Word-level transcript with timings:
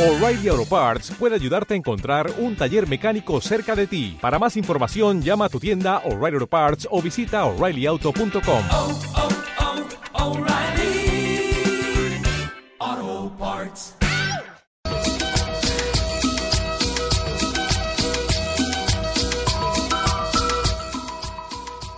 O'Reilly 0.00 0.48
Auto 0.48 0.64
Parts 0.64 1.10
puede 1.18 1.34
ayudarte 1.34 1.74
a 1.74 1.76
encontrar 1.76 2.32
un 2.38 2.56
taller 2.56 2.88
mecánico 2.88 3.38
cerca 3.42 3.76
de 3.76 3.86
ti. 3.86 4.16
Para 4.18 4.38
más 4.38 4.56
información, 4.56 5.20
llama 5.20 5.44
a 5.44 5.48
tu 5.50 5.60
tienda 5.60 5.98
O'Reilly 6.06 6.36
Auto 6.36 6.46
Parts 6.46 6.88
o 6.90 7.02
visita 7.02 7.44
oreillyauto.com. 7.44 8.64
oh, 8.72 8.98
oh, 12.82 13.30
Parts. 13.38 13.94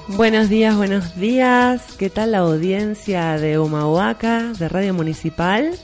Buenos 0.08 0.48
días, 0.48 0.76
buenos 0.76 1.14
días. 1.14 1.94
¿Qué 1.96 2.10
tal 2.10 2.32
la 2.32 2.38
audiencia 2.38 3.38
de 3.38 3.60
Humahuaca, 3.60 4.52
de 4.58 4.68
Radio 4.68 4.92
Municipal? 4.92 5.78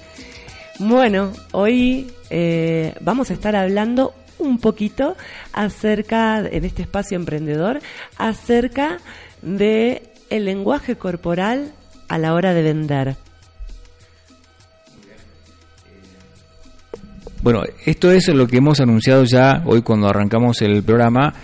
Bueno, 0.79 1.33
hoy 1.51 2.07
eh, 2.31 2.95
vamos 3.01 3.31
a 3.31 3.35
estar 3.35 3.57
hablando 3.57 4.15
un 4.39 4.59
poquito 4.59 5.17
acerca, 5.53 6.39
en 6.39 6.65
este 6.65 6.83
espacio 6.83 7.17
emprendedor, 7.17 7.81
acerca 8.17 8.99
de 9.43 10.03
el 10.31 10.45
lenguaje 10.45 10.95
corporal 10.95 11.73
a 12.09 12.19
la 12.19 12.33
hora 12.33 12.55
de 12.55 12.63
vender. 12.63 13.17
Bueno, 17.43 17.63
esto 17.85 18.13
es 18.13 18.29
lo 18.29 18.47
que 18.47 18.59
hemos 18.59 18.79
anunciado 18.79 19.25
ya 19.25 19.65
hoy 19.67 19.83
cuando 19.83 20.07
arrancamos 20.09 20.63
el 20.63 20.85
programa 20.85 21.35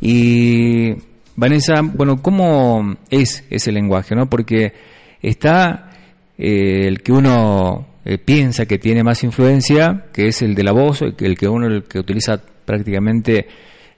y 0.00 0.92
Vanessa, 1.34 1.80
bueno, 1.82 2.22
¿cómo 2.22 2.94
es 3.10 3.42
ese 3.50 3.72
lenguaje? 3.72 4.14
¿no? 4.14 4.30
Porque 4.30 4.72
está 5.20 5.90
eh, 6.38 6.86
el 6.86 7.02
que 7.02 7.10
uno 7.10 7.93
eh, 8.04 8.18
piensa 8.18 8.66
que 8.66 8.78
tiene 8.78 9.02
más 9.02 9.24
influencia, 9.24 10.06
que 10.12 10.28
es 10.28 10.42
el 10.42 10.54
de 10.54 10.62
la 10.62 10.72
voz, 10.72 11.02
el 11.02 11.38
que, 11.38 11.48
uno 11.48 11.66
el 11.66 11.84
que 11.84 11.98
utiliza 11.98 12.40
prácticamente 12.64 13.46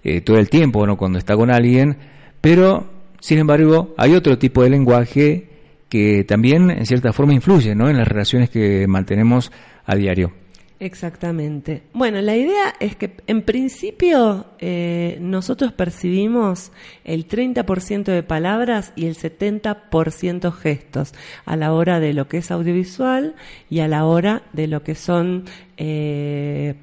eh, 0.05 0.21
todo 0.21 0.39
el 0.39 0.49
tiempo 0.49 0.87
cuando 0.97 1.19
está 1.19 1.37
con 1.37 1.51
alguien, 1.51 1.97
pero 2.41 2.89
sin 3.21 3.39
embargo 3.39 3.95
hay 3.99 4.15
otro 4.15 4.39
tipo 4.39 4.63
de 4.63 4.71
lenguaje 4.71 5.49
que 5.89 6.25
también 6.25 6.71
en 6.71 6.87
cierta 6.87 7.13
forma 7.13 7.35
influye 7.35 7.75
¿no? 7.75 7.89
en 7.89 7.97
las 7.97 8.07
relaciones 8.07 8.51
que 8.51 8.87
mantenemos 8.87 9.51
a 9.85 9.95
diario. 9.95 10.33
Exactamente. 10.79 11.83
Bueno, 11.95 12.21
la 12.21 12.37
idea 12.37 12.75
es 12.81 12.97
que 12.97 13.17
en 13.27 13.43
principio 13.43 14.45
eh, 14.59 15.17
nosotros 15.23 15.73
percibimos 15.73 16.71
el 17.05 17.27
30% 17.27 18.05
de 18.05 18.23
palabras 18.23 18.93
y 18.95 19.07
el 19.07 19.17
70% 19.17 20.53
gestos 20.53 21.15
a 21.47 21.57
la 21.57 21.73
hora 21.73 21.99
de 21.99 22.13
lo 22.13 22.29
que 22.29 22.39
es 22.39 22.51
audiovisual 22.51 23.37
y 23.71 23.81
a 23.81 23.89
la 23.89 24.05
hora 24.05 24.43
de 24.53 24.67
lo 24.67 24.83
que 24.83 24.95
son 24.95 25.45
eh, 25.79 26.75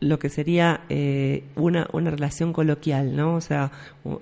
lo 0.00 0.18
que 0.18 0.28
sería 0.28 0.80
eh, 0.88 1.44
una, 1.56 1.86
una 1.92 2.10
relación 2.10 2.52
coloquial, 2.52 3.14
¿no? 3.16 3.34
O 3.34 3.40
sea, 3.40 3.70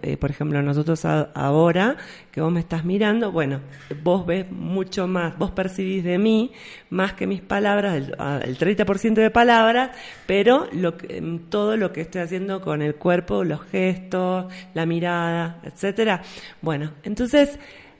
eh, 0.02 0.16
por 0.16 0.30
ejemplo, 0.30 0.60
nosotros 0.62 1.04
ahora 1.04 1.96
que 2.32 2.40
vos 2.40 2.52
me 2.52 2.60
estás 2.60 2.84
mirando, 2.84 3.32
bueno, 3.32 3.60
vos 4.02 4.26
ves 4.26 4.50
mucho 4.50 5.06
más, 5.06 5.36
vos 5.38 5.50
percibís 5.52 6.04
de 6.04 6.18
mí 6.18 6.52
más 6.90 7.12
que 7.14 7.26
mis 7.26 7.40
palabras, 7.40 7.94
el, 7.96 8.14
a- 8.18 8.40
el 8.44 8.56
30% 8.58 9.14
de 9.20 9.30
palabras, 9.30 9.90
pero 10.26 10.68
lo 10.72 10.96
que, 10.96 11.22
todo 11.48 11.76
lo 11.76 11.92
que 11.92 12.00
estoy 12.02 12.22
haciendo 12.22 12.60
con 12.60 12.82
el 12.82 12.94
cuerpo, 12.96 13.44
los 13.44 13.62
gestos, 13.64 14.52
la 14.74 14.86
mirada, 14.86 15.60
etcétera. 15.64 16.22
Bueno, 16.62 16.92
entonces 17.04 17.58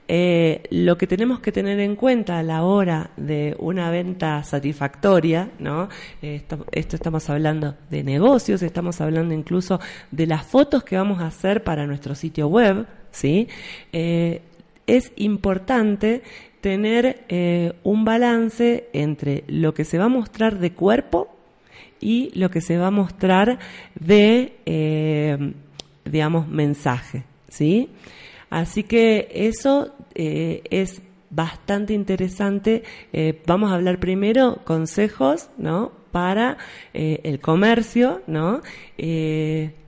eh, 0.09 0.62
lo 0.71 0.97
que 0.97 1.09
tenemos 1.09 1.41
que 1.41 1.51
tener 1.51 1.81
en 1.81 1.97
cuenta 1.97 2.39
a 2.39 2.43
la 2.45 2.62
hora 2.62 3.11
de 3.17 3.57
una 3.59 3.91
venta 3.91 4.43
satisfactoria, 4.45 5.51
¿no? 5.59 5.89
Eh, 6.23 6.43
esto, 6.71 6.97
estamos 6.97 7.29
hablando 7.29 7.75
de 7.91 8.05
negocios, 8.05 8.62
estamos 8.62 9.01
hablando 9.01 9.34
incluso 9.34 9.81
de 10.12 10.29
las 10.29 10.47
fotos 10.47 10.84
que 10.84 10.97
vamos 10.97 11.21
a 11.21 11.27
hacer 11.27 11.65
para 11.65 11.89
nuestro 11.89 12.15
sitio 12.15 12.47
web, 12.47 12.87
¿sí? 13.11 13.49
Eh, 13.93 14.43
es 14.87 15.11
importante 15.17 16.23
tener 16.61 17.25
un 17.83 18.05
balance 18.05 18.88
entre 18.93 19.44
lo 19.49 19.75
que 19.75 19.84
se 19.84 19.99
va 19.99 20.05
a 20.05 20.09
mostrar 20.09 20.59
de 20.59 20.73
cuerpo 20.73 21.28
y 22.00 22.31
lo 22.38 22.50
que 22.50 22.61
se 22.61 22.77
va 22.78 22.88
a 22.88 22.91
mostrar 22.93 23.59
de, 23.99 25.55
digamos, 26.05 26.49
mensaje, 26.49 27.25
¿sí? 27.49 27.91
Así 28.51 28.84
que 28.84 29.29
eso 29.33 29.93
eh, 30.15 30.62
es 30.71 31.03
bastante 31.31 31.93
interesante. 31.93 32.84
Eh, 33.12 33.41
vamos 33.47 33.71
a 33.71 33.75
hablar 33.75 33.99
primero 33.99 34.61
consejos, 34.65 35.51
¿no? 35.59 35.93
Para 36.12 36.56
eh, 36.95 37.21
el 37.25 37.41
comercio, 37.41 38.23
¿no? 38.27 38.62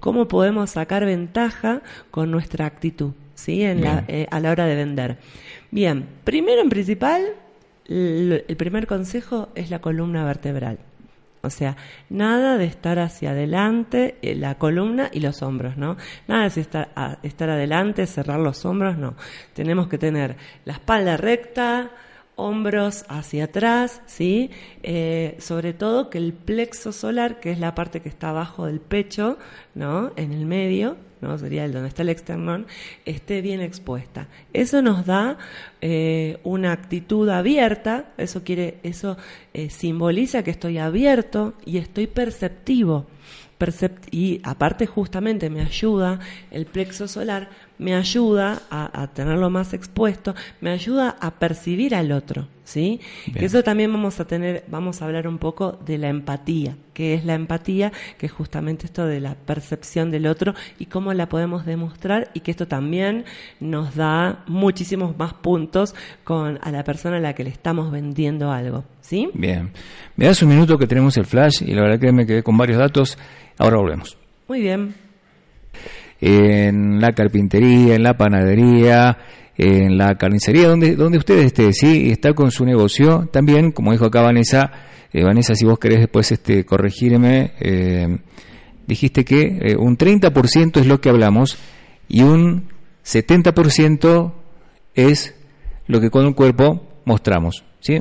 Cómo 0.01 0.29
podemos 0.29 0.71
sacar 0.71 1.07
ventaja 1.07 1.83
con 2.11 2.31
nuestra 2.31 2.67
actitud, 2.67 3.13
¿sí? 3.35 3.63
En 3.63 3.81
la, 3.83 4.05
a 4.31 4.41
la 4.41 4.51
hora 4.51 4.67
de 4.67 4.75
vender. 4.75 5.17
Bien, 5.71 6.07
primero 6.25 6.61
en 6.61 6.69
principal, 6.69 7.23
el 7.89 8.57
primer 8.59 8.87
consejo 8.87 9.49
es 9.55 9.71
la 9.71 9.81
columna 9.81 10.25
vertebral. 10.25 10.79
O 11.43 11.51
sea, 11.51 11.77
nada 12.11 12.59
de 12.59 12.65
estar 12.65 12.99
hacia 12.99 13.31
adelante, 13.31 14.17
eh, 14.23 14.35
la 14.35 14.57
columna 14.57 15.09
y 15.13 15.21
los 15.21 15.43
hombros, 15.43 15.77
¿no? 15.77 15.97
Nada 16.27 16.49
de 16.49 16.61
estar, 16.61 17.19
estar 17.23 17.51
adelante, 17.51 18.07
cerrar 18.07 18.41
los 18.41 18.65
hombros, 18.65 18.99
no. 18.99 19.15
Tenemos 19.55 19.89
que 19.89 19.99
tener 19.99 20.37
la 20.65 20.75
espalda 20.75 21.17
recta, 21.17 21.91
hombros 22.39 23.05
hacia 23.09 23.45
atrás, 23.45 24.01
¿sí? 24.07 24.51
Eh, 24.83 25.37
sobre 25.41 25.73
todo 25.73 26.09
que 26.09 26.19
el 26.19 26.33
plexo 26.33 26.93
solar, 26.93 27.41
que 27.41 27.51
es 27.51 27.59
la 27.59 27.75
parte 27.75 28.01
que 28.01 28.09
está 28.09 28.31
abajo 28.31 28.67
del 28.67 28.81
pecho, 28.81 29.39
¿no? 29.75 30.13
En 30.17 30.33
el 30.33 30.47
medio, 30.47 30.97
¿no? 31.21 31.37
Sería 31.39 31.65
el 31.65 31.73
donde 31.73 31.89
está 31.89 32.03
el 32.03 32.09
externón, 32.09 32.67
esté 33.05 33.41
bien 33.43 33.61
expuesta. 33.61 34.29
Eso 34.53 34.83
nos 34.83 35.07
da 35.07 35.39
eh, 35.81 36.39
una 36.45 36.73
actitud 36.73 37.29
abierta, 37.29 38.13
eso 38.19 38.43
quiere, 38.45 38.79
eso 38.83 39.17
eh, 39.55 39.71
simboliza 39.71 40.43
que 40.43 40.51
estoy 40.51 40.79
abierto 40.79 41.55
y 41.65 41.79
estoy 41.79 42.07
perceptivo. 42.07 43.07
Percep- 43.59 44.09
y 44.13 44.41
aparte 44.45 44.87
justamente 44.87 45.51
me 45.51 45.61
ayuda 45.61 46.21
el 46.53 46.67
plexo 46.67 47.09
solar, 47.09 47.49
me 47.79 47.95
ayuda 47.95 48.63
a, 48.71 49.03
a 49.03 49.07
tenerlo 49.09 49.51
más 49.51 49.73
expuesto, 49.75 50.35
me 50.61 50.71
ayuda 50.71 51.17
a 51.21 51.33
percibir 51.33 51.95
al 51.95 52.13
otro, 52.13 52.49
¿sí? 52.65 53.01
Bien. 53.27 53.39
Que 53.39 53.45
eso 53.47 53.63
también 53.63 53.93
vamos 53.93 54.21
a 54.21 54.27
tener, 54.27 54.65
vamos 54.69 55.01
a 55.01 55.07
hablar 55.07 55.27
un 55.27 55.39
poco 55.39 55.79
de 55.85 55.99
la 55.99 56.09
empatía, 56.09 56.77
que 56.93 57.15
es 57.15 57.25
la 57.25 57.35
empatía, 57.35 57.93
que 58.19 58.27
es 58.27 58.33
justamente 58.33 58.87
esto 58.87 59.07
de 59.07 59.21
la 59.21 59.35
percepción 59.35 60.11
del 60.11 60.27
otro 60.27 60.55
y 60.79 60.87
cómo 60.87 61.15
la 61.15 61.29
podemos 61.29 61.65
demostrar 61.65 62.31
y 62.35 62.41
que 62.41 62.51
esto 62.51 62.67
también 62.67 63.25
nos 63.61 63.95
da 63.95 64.45
muchísimos 64.47 65.17
más 65.17 65.35
puntos 65.35 65.95
con 66.25 66.59
a 66.63 66.71
la 66.71 66.85
persona 66.85 67.17
a 67.17 67.21
la 67.21 67.35
que 67.35 67.45
le 67.45 67.51
estamos 67.51 67.91
vendiendo 67.91 68.51
algo, 68.51 68.85
¿sí? 69.01 69.31
Bien. 69.35 69.71
Me 70.17 70.27
das 70.27 70.43
un 70.43 70.49
minuto 70.49 70.79
que 70.79 70.87
tenemos 70.87 71.17
el 71.17 71.27
flash 71.27 71.63
y 71.63 71.73
la 71.75 71.83
verdad 71.83 72.01
que 72.01 72.13
me 72.13 72.27
quedé 72.27 72.43
con 72.43 72.57
varios 72.57 72.79
datos. 72.79 73.17
Ahora 73.57 73.79
volvemos. 73.79 74.17
Muy 74.49 74.61
bien. 74.61 75.08
En 76.21 77.01
la 77.01 77.13
carpintería, 77.13 77.95
en 77.95 78.03
la 78.03 78.17
panadería, 78.17 79.19
en 79.57 79.97
la 79.97 80.17
carnicería, 80.17 80.69
donde, 80.69 80.97
donde 80.97 81.19
usted 81.19 81.39
esté, 81.39 81.73
sí, 81.73 82.11
está 82.11 82.33
con 82.33 82.51
su 82.51 82.65
negocio. 82.65 83.29
También, 83.33 83.73
como 83.73 83.93
dijo 83.93 84.07
acá 84.07 84.23
Vanessa, 84.23 84.73
eh, 85.13 85.23
Vanessa, 85.23 85.55
si 85.55 85.65
vos 85.65 85.79
querés 85.79 86.01
después 86.01 86.31
este, 86.33 86.65
corregirme, 86.65 87.53
eh, 87.61 88.19
dijiste 88.87 89.25
que 89.25 89.59
eh, 89.61 89.77
un 89.77 89.97
30% 89.97 90.81
es 90.81 90.87
lo 90.87 91.01
que 91.01 91.09
hablamos 91.09 91.59
y 92.09 92.23
un 92.23 92.69
70% 93.05 94.33
es 94.95 95.35
lo 95.87 96.01
que 96.01 96.11
con 96.11 96.27
el 96.27 96.35
cuerpo 96.35 96.87
mostramos, 97.05 97.65
¿sí? 97.81 98.01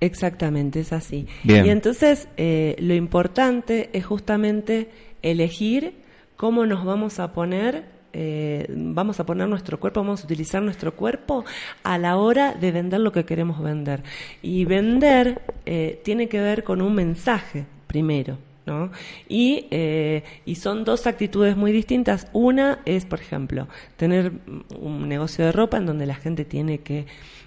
Exactamente, 0.00 0.80
es 0.80 0.92
así. 0.92 1.26
Bien. 1.44 1.66
Y 1.66 1.70
entonces 1.70 2.28
eh, 2.36 2.74
lo 2.78 2.94
importante 2.94 3.88
es 3.92 4.04
justamente 4.04 4.90
elegir 5.22 5.94
cómo 6.36 6.66
nos 6.66 6.84
vamos 6.84 7.18
a 7.20 7.32
poner, 7.32 7.84
eh, 8.12 8.66
vamos 8.68 9.20
a 9.20 9.26
poner 9.26 9.48
nuestro 9.48 9.78
cuerpo, 9.80 10.00
vamos 10.00 10.22
a 10.22 10.24
utilizar 10.24 10.62
nuestro 10.62 10.94
cuerpo 10.94 11.44
a 11.82 11.98
la 11.98 12.16
hora 12.16 12.54
de 12.54 12.72
vender 12.72 13.00
lo 13.00 13.12
que 13.12 13.24
queremos 13.24 13.62
vender. 13.62 14.02
Y 14.42 14.64
vender 14.64 15.42
eh, 15.66 16.00
tiene 16.04 16.28
que 16.28 16.40
ver 16.40 16.64
con 16.64 16.82
un 16.82 16.94
mensaje 16.94 17.66
primero. 17.86 18.38
¿no? 18.66 18.92
Y, 19.28 19.66
eh, 19.70 20.22
y 20.44 20.54
son 20.56 20.84
dos 20.84 21.06
actitudes 21.06 21.56
muy 21.56 21.72
distintas. 21.72 22.28
Una 22.32 22.80
es, 22.84 23.04
por 23.04 23.20
ejemplo, 23.20 23.68
tener 23.96 24.32
un 24.78 25.08
negocio 25.08 25.44
de 25.44 25.52
ropa 25.52 25.78
en 25.78 25.86
donde 25.86 26.06
la 26.06 26.14
gente 26.14 26.44
tiene 26.44 26.78
que 26.78 27.06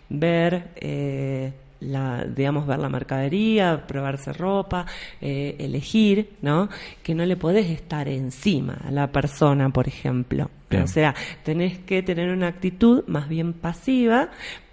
ver, 0.10 0.70
eh, 0.76 1.54
la, 1.86 2.24
digamos, 2.26 2.68
ver 2.68 2.80
la 2.80 2.90
mercadería, 2.90 3.86
probarse 3.88 4.34
ropa, 4.34 4.86
eh, 5.22 5.56
elegir, 5.60 6.32
¿no? 6.42 6.70
Que 7.04 7.16
no 7.16 7.26
le 7.26 7.36
podés 7.36 7.70
estar 7.70 8.08
encima 8.08 8.78
a 8.86 8.92
la 8.92 9.12
persona, 9.12 9.70
por 9.70 9.88
ejemplo. 9.88 10.50
Bien. 10.70 10.84
O 10.84 10.88
sea, 10.88 11.14
tenés 11.44 11.80
que 11.80 12.02
tener 12.04 12.30
una 12.30 12.48
actitud 12.48 13.04
más 13.08 13.30
bien 13.30 13.54
pasiva, 13.54 14.30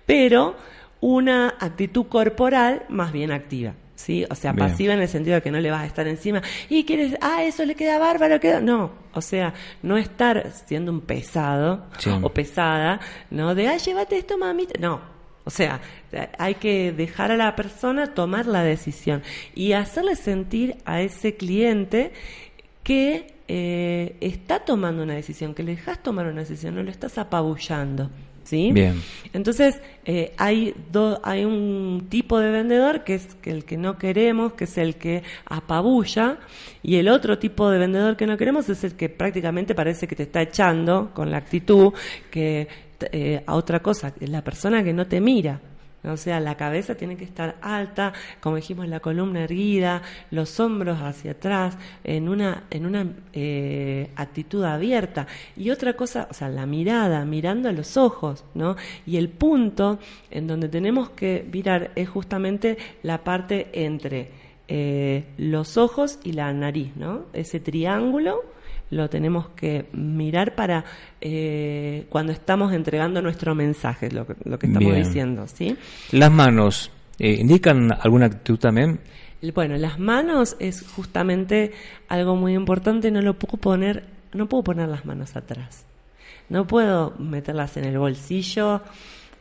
pero 0.06 0.56
una 1.00 1.54
actitud 1.60 2.06
corporal 2.06 2.84
más 2.88 3.12
bien 3.12 3.32
activa. 3.32 3.74
¿sí? 3.94 4.24
O 4.30 4.34
sea, 4.34 4.52
Bien. 4.52 4.68
pasiva 4.68 4.94
en 4.94 5.00
el 5.00 5.06
sentido 5.08 5.36
de 5.36 5.42
que 5.42 5.50
no 5.52 5.60
le 5.60 5.70
vas 5.70 5.82
a 5.82 5.86
estar 5.86 6.08
encima 6.08 6.42
y 6.68 6.84
quieres, 6.84 7.16
ah, 7.20 7.44
eso 7.44 7.64
le 7.64 7.76
queda 7.76 7.98
bárbaro, 7.98 8.40
queda... 8.40 8.60
No, 8.60 8.90
o 9.12 9.20
sea, 9.20 9.54
no 9.82 9.96
estar 9.96 10.50
siendo 10.66 10.90
un 10.90 11.02
pesado 11.02 11.86
Sí. 11.98 12.10
o 12.20 12.28
pesada, 12.30 12.98
¿no? 13.30 13.54
De, 13.54 13.68
ah, 13.68 13.76
llévate 13.76 14.18
esto, 14.18 14.36
mamita. 14.38 14.74
No, 14.80 15.00
o 15.44 15.50
sea, 15.50 15.80
hay 16.38 16.54
que 16.54 16.92
dejar 16.92 17.30
a 17.32 17.36
la 17.36 17.54
persona 17.56 18.14
tomar 18.14 18.46
la 18.46 18.62
decisión 18.62 19.22
y 19.54 19.72
hacerle 19.72 20.16
sentir 20.16 20.76
a 20.84 21.00
ese 21.00 21.34
cliente 21.34 22.12
que 22.82 23.26
eh, 23.48 24.16
está 24.20 24.60
tomando 24.60 25.02
una 25.02 25.14
decisión, 25.14 25.54
que 25.54 25.62
le 25.62 25.76
dejas 25.76 26.02
tomar 26.02 26.26
una 26.26 26.40
decisión, 26.40 26.74
no 26.74 26.82
lo 26.82 26.90
estás 26.90 27.18
apabullando. 27.18 28.10
¿Sí? 28.44 28.72
Bien. 28.72 29.00
Entonces, 29.32 29.80
eh, 30.04 30.32
hay, 30.36 30.74
do- 30.90 31.20
hay 31.22 31.44
un 31.44 32.08
tipo 32.10 32.40
de 32.40 32.50
vendedor 32.50 33.04
que 33.04 33.14
es 33.14 33.36
que 33.36 33.52
el 33.52 33.64
que 33.64 33.76
no 33.76 33.98
queremos, 33.98 34.54
que 34.54 34.64
es 34.64 34.76
el 34.78 34.96
que 34.96 35.22
apabulla, 35.46 36.38
y 36.82 36.96
el 36.96 37.08
otro 37.08 37.38
tipo 37.38 37.70
de 37.70 37.78
vendedor 37.78 38.16
que 38.16 38.26
no 38.26 38.36
queremos 38.36 38.68
es 38.68 38.82
el 38.82 38.94
que 38.96 39.08
prácticamente 39.08 39.76
parece 39.76 40.08
que 40.08 40.16
te 40.16 40.24
está 40.24 40.42
echando 40.42 41.12
con 41.14 41.30
la 41.30 41.36
actitud, 41.36 41.92
que 42.32 42.66
eh, 43.12 43.42
a 43.46 43.54
otra 43.54 43.80
cosa, 43.80 44.12
la 44.20 44.42
persona 44.42 44.82
que 44.82 44.92
no 44.92 45.06
te 45.06 45.20
mira. 45.20 45.60
O 46.04 46.16
sea, 46.16 46.40
la 46.40 46.56
cabeza 46.56 46.96
tiene 46.96 47.16
que 47.16 47.24
estar 47.24 47.56
alta, 47.62 48.12
como 48.40 48.56
dijimos, 48.56 48.88
la 48.88 48.98
columna 48.98 49.44
erguida, 49.44 50.02
los 50.32 50.58
hombros 50.58 50.98
hacia 51.00 51.32
atrás, 51.32 51.78
en 52.02 52.28
una, 52.28 52.64
en 52.70 52.86
una 52.86 53.06
eh, 53.32 54.10
actitud 54.16 54.64
abierta. 54.64 55.28
Y 55.56 55.70
otra 55.70 55.94
cosa, 55.94 56.26
o 56.28 56.34
sea, 56.34 56.48
la 56.48 56.66
mirada, 56.66 57.24
mirando 57.24 57.68
a 57.68 57.72
los 57.72 57.96
ojos, 57.96 58.44
¿no? 58.54 58.74
Y 59.06 59.16
el 59.16 59.28
punto 59.28 60.00
en 60.30 60.48
donde 60.48 60.68
tenemos 60.68 61.10
que 61.10 61.46
mirar 61.52 61.92
es 61.94 62.08
justamente 62.08 62.78
la 63.04 63.22
parte 63.22 63.68
entre 63.72 64.30
eh, 64.66 65.24
los 65.38 65.76
ojos 65.76 66.18
y 66.24 66.32
la 66.32 66.52
nariz, 66.52 66.96
¿no? 66.96 67.26
Ese 67.32 67.60
triángulo 67.60 68.42
lo 68.92 69.08
tenemos 69.08 69.48
que 69.56 69.86
mirar 69.92 70.54
para 70.54 70.84
eh, 71.20 72.04
cuando 72.10 72.32
estamos 72.32 72.72
entregando 72.74 73.22
nuestro 73.22 73.54
mensaje, 73.54 74.10
lo 74.10 74.26
que, 74.26 74.34
lo 74.44 74.58
que 74.58 74.66
estamos 74.66 74.92
Bien. 74.92 75.02
diciendo, 75.02 75.46
¿sí? 75.46 75.76
Las 76.10 76.30
manos, 76.30 76.90
eh, 77.18 77.38
¿indican 77.40 77.90
alguna 77.90 78.26
actitud 78.26 78.58
también? 78.58 79.00
Bueno, 79.54 79.76
las 79.78 79.98
manos 79.98 80.56
es 80.60 80.86
justamente 80.86 81.72
algo 82.08 82.36
muy 82.36 82.52
importante, 82.54 83.10
no 83.10 83.22
lo 83.22 83.38
puedo 83.38 83.56
poner, 83.56 84.04
no 84.34 84.46
puedo 84.46 84.62
poner 84.62 84.88
las 84.88 85.06
manos 85.06 85.36
atrás. 85.36 85.86
No 86.50 86.66
puedo 86.66 87.14
meterlas 87.18 87.78
en 87.78 87.86
el 87.86 87.98
bolsillo. 87.98 88.82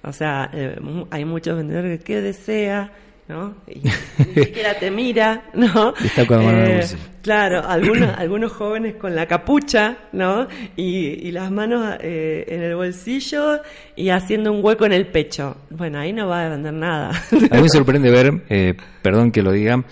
O 0.01 0.13
sea, 0.13 0.49
eh, 0.53 0.79
hay 1.11 1.25
muchos 1.25 1.57
vendedores 1.57 1.99
que 1.99 2.05
¿qué 2.05 2.21
desea? 2.21 2.91
¿No? 3.31 3.55
Y 3.67 3.79
ni 4.35 4.45
siquiera 4.45 4.77
te 4.77 4.91
mira, 4.91 5.43
¿no? 5.53 5.93
Y 6.01 6.07
está 6.07 6.25
con 6.27 6.37
la 6.37 6.43
mano 6.43 6.57
en 6.65 6.71
el 6.71 6.81
Eh. 6.81 6.87
Claro, 7.21 7.63
algunos, 7.63 8.17
algunos 8.17 8.51
jóvenes 8.51 8.95
con 8.95 9.15
la 9.15 9.27
capucha, 9.27 9.97
¿no? 10.11 10.47
Y, 10.75 11.27
y 11.27 11.31
las 11.31 11.51
manos 11.51 11.97
eh, 12.01 12.45
en 12.47 12.63
el 12.63 12.75
bolsillo 12.75 13.61
y 13.95 14.09
haciendo 14.09 14.51
un 14.51 14.63
hueco 14.65 14.85
en 14.85 14.93
el 14.93 15.07
pecho. 15.07 15.55
Bueno, 15.69 15.99
ahí 15.99 16.13
no 16.13 16.27
va 16.27 16.45
a 16.45 16.49
vender 16.49 16.73
nada. 16.73 17.09
A 17.51 17.55
mí 17.55 17.61
me 17.61 17.69
sorprende 17.69 18.09
ver, 18.09 18.43
eh, 18.49 18.73
perdón 19.03 19.31
que 19.31 19.43
lo 19.43 19.51
diga, 19.51 19.83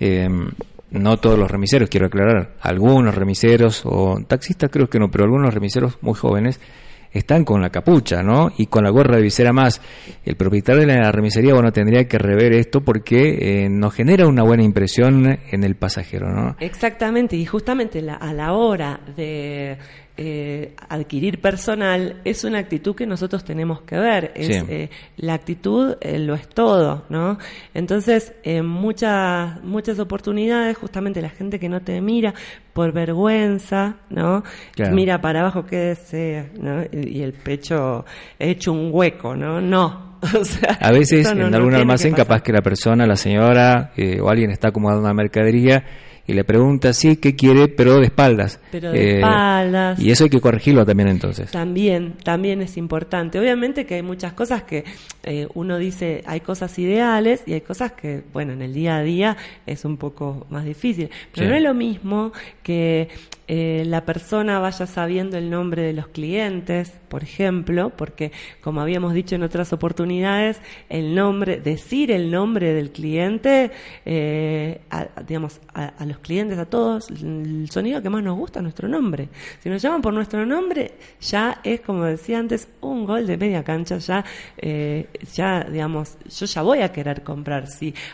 eh, 0.00 0.28
no 0.90 1.16
todos 1.18 1.38
los 1.38 1.50
remiseros, 1.50 1.90
quiero 1.90 2.06
aclarar, 2.06 2.54
algunos 2.62 3.14
remiseros 3.14 3.82
o 3.84 4.18
taxistas 4.26 4.70
creo 4.70 4.88
que 4.88 4.98
no, 4.98 5.10
pero 5.10 5.24
algunos 5.24 5.52
remiseros 5.52 5.98
muy 6.00 6.14
jóvenes 6.14 6.58
están 7.12 7.44
con 7.44 7.60
la 7.60 7.70
capucha, 7.70 8.22
¿no? 8.22 8.50
Y 8.56 8.66
con 8.66 8.84
la 8.84 8.90
gorra 8.90 9.16
de 9.16 9.22
visera 9.22 9.52
más. 9.52 9.80
El 10.24 10.36
propietario 10.36 10.86
de 10.86 10.94
la 10.96 11.10
remisería, 11.10 11.54
bueno, 11.54 11.72
tendría 11.72 12.06
que 12.06 12.18
rever 12.18 12.52
esto 12.52 12.82
porque 12.82 13.64
eh, 13.64 13.68
nos 13.68 13.94
genera 13.94 14.26
una 14.28 14.42
buena 14.42 14.62
impresión 14.62 15.38
en 15.50 15.64
el 15.64 15.74
pasajero, 15.76 16.30
¿no? 16.30 16.56
Exactamente, 16.60 17.36
y 17.36 17.44
justamente 17.44 18.00
la- 18.02 18.14
a 18.14 18.32
la 18.32 18.52
hora 18.52 19.00
de 19.16 19.76
eh, 20.22 20.74
adquirir 20.90 21.40
personal 21.40 22.20
es 22.26 22.44
una 22.44 22.58
actitud 22.58 22.94
que 22.94 23.06
nosotros 23.06 23.42
tenemos 23.42 23.80
que 23.82 23.96
ver. 23.98 24.32
Es, 24.34 24.48
Sí. 24.48 24.62
eh, 24.68 24.90
la 25.16 25.32
actitud 25.32 25.96
eh, 26.02 26.18
lo 26.18 26.34
es 26.34 26.46
todo, 26.46 27.06
¿no? 27.08 27.38
Entonces, 27.72 28.34
en 28.42 28.66
muchas, 28.66 29.62
muchas 29.64 29.98
oportunidades, 29.98 30.76
justamente 30.76 31.22
la 31.22 31.30
gente 31.30 31.58
que 31.58 31.70
no 31.70 31.80
te 31.80 31.98
mira 32.02 32.34
por 32.74 32.92
vergüenza, 32.92 33.96
¿no? 34.10 34.42
Claro. 34.74 34.94
Mira 34.94 35.22
para 35.22 35.40
abajo 35.40 35.64
que 35.64 35.76
desea, 35.76 36.50
¿no? 36.60 36.82
Y, 36.92 37.18
y 37.18 37.22
el 37.22 37.32
pecho 37.32 38.04
hecho 38.38 38.72
un 38.72 38.90
hueco, 38.92 39.34
¿no? 39.34 39.60
No. 39.62 40.10
O 40.38 40.44
sea, 40.44 40.76
A 40.82 40.92
veces 40.92 41.24
no- 41.34 41.46
en 41.46 41.50
no 41.50 41.56
algún 41.56 41.70
que 41.70 41.76
almacén 41.78 42.10
pasar. 42.12 42.26
capaz 42.26 42.42
que 42.42 42.52
la 42.52 42.60
persona, 42.60 43.06
la 43.06 43.16
señora 43.16 43.92
eh, 43.96 44.20
o 44.20 44.28
alguien 44.28 44.50
está 44.50 44.68
acomodando 44.68 45.00
una 45.02 45.14
mercadería 45.14 45.82
y 46.30 46.34
le 46.34 46.44
pregunta 46.44 46.92
sí, 46.92 47.16
¿qué 47.16 47.34
quiere? 47.34 47.68
Pero 47.68 47.96
de 47.98 48.04
espaldas. 48.06 48.60
Pero 48.70 48.92
de 48.92 48.98
Eh, 48.98 49.14
espaldas. 49.16 49.98
Y 50.00 50.10
eso 50.10 50.24
hay 50.24 50.30
que 50.30 50.40
corregirlo 50.40 50.86
también 50.86 51.08
entonces. 51.08 51.50
También, 51.50 52.14
también 52.22 52.62
es 52.62 52.76
importante. 52.76 53.38
Obviamente 53.38 53.84
que 53.86 53.96
hay 53.96 54.02
muchas 54.02 54.32
cosas 54.32 54.62
que 54.62 54.84
eh, 55.24 55.46
uno 55.54 55.78
dice, 55.78 56.22
hay 56.26 56.40
cosas 56.40 56.78
ideales 56.78 57.42
y 57.46 57.52
hay 57.54 57.60
cosas 57.62 57.92
que, 57.92 58.22
bueno, 58.32 58.52
en 58.52 58.62
el 58.62 58.72
día 58.72 58.96
a 58.96 59.02
día 59.02 59.36
es 59.66 59.84
un 59.84 59.96
poco 59.96 60.46
más 60.50 60.64
difícil. 60.64 61.10
Pero 61.34 61.46
Sí. 61.46 61.50
no 61.50 61.56
es 61.56 61.62
lo 61.62 61.74
mismo 61.74 62.32
que 62.62 63.08
eh, 63.52 63.82
la 63.84 64.04
persona 64.04 64.60
vaya 64.60 64.86
sabiendo 64.86 65.36
el 65.36 65.50
nombre 65.50 65.82
de 65.82 65.92
los 65.92 66.06
clientes, 66.06 66.92
por 67.08 67.24
ejemplo, 67.24 67.90
porque 67.96 68.30
como 68.60 68.80
habíamos 68.80 69.12
dicho 69.12 69.34
en 69.34 69.42
otras 69.42 69.72
oportunidades, 69.72 70.60
el 70.88 71.16
nombre, 71.16 71.58
decir 71.60 72.12
el 72.12 72.30
nombre 72.30 72.72
del 72.74 72.92
cliente, 72.92 73.72
eh, 74.04 74.80
a- 74.90 75.08
digamos, 75.26 75.60
a, 75.74 76.04
los 76.06 76.18
clientes, 76.18 76.58
a 76.58 76.66
todos, 76.66 77.10
el 77.10 77.68
sonido 77.72 78.00
que 78.00 78.08
más 78.08 78.22
nos 78.22 78.36
gusta 78.38 78.60
es 78.60 78.62
nuestro 78.62 78.86
nombre. 78.86 79.28
Si 79.58 79.68
nos 79.68 79.82
llaman 79.82 80.00
por 80.00 80.14
nuestro 80.14 80.46
nombre, 80.46 80.92
ya 81.20 81.60
es, 81.64 81.80
como 81.80 82.04
decía 82.04 82.38
antes, 82.38 82.68
un 82.80 83.04
gol 83.04 83.26
de 83.26 83.36
media 83.36 83.64
cancha, 83.64 83.98
ya, 83.98 84.24
eh, 84.58 85.08
ya 85.34 85.64
digamos, 85.64 86.16
yo 86.38 86.46
ya 86.46 86.62
voy 86.62 86.82
a 86.82 86.92
querer 86.92 87.24
comprar, 87.24 87.64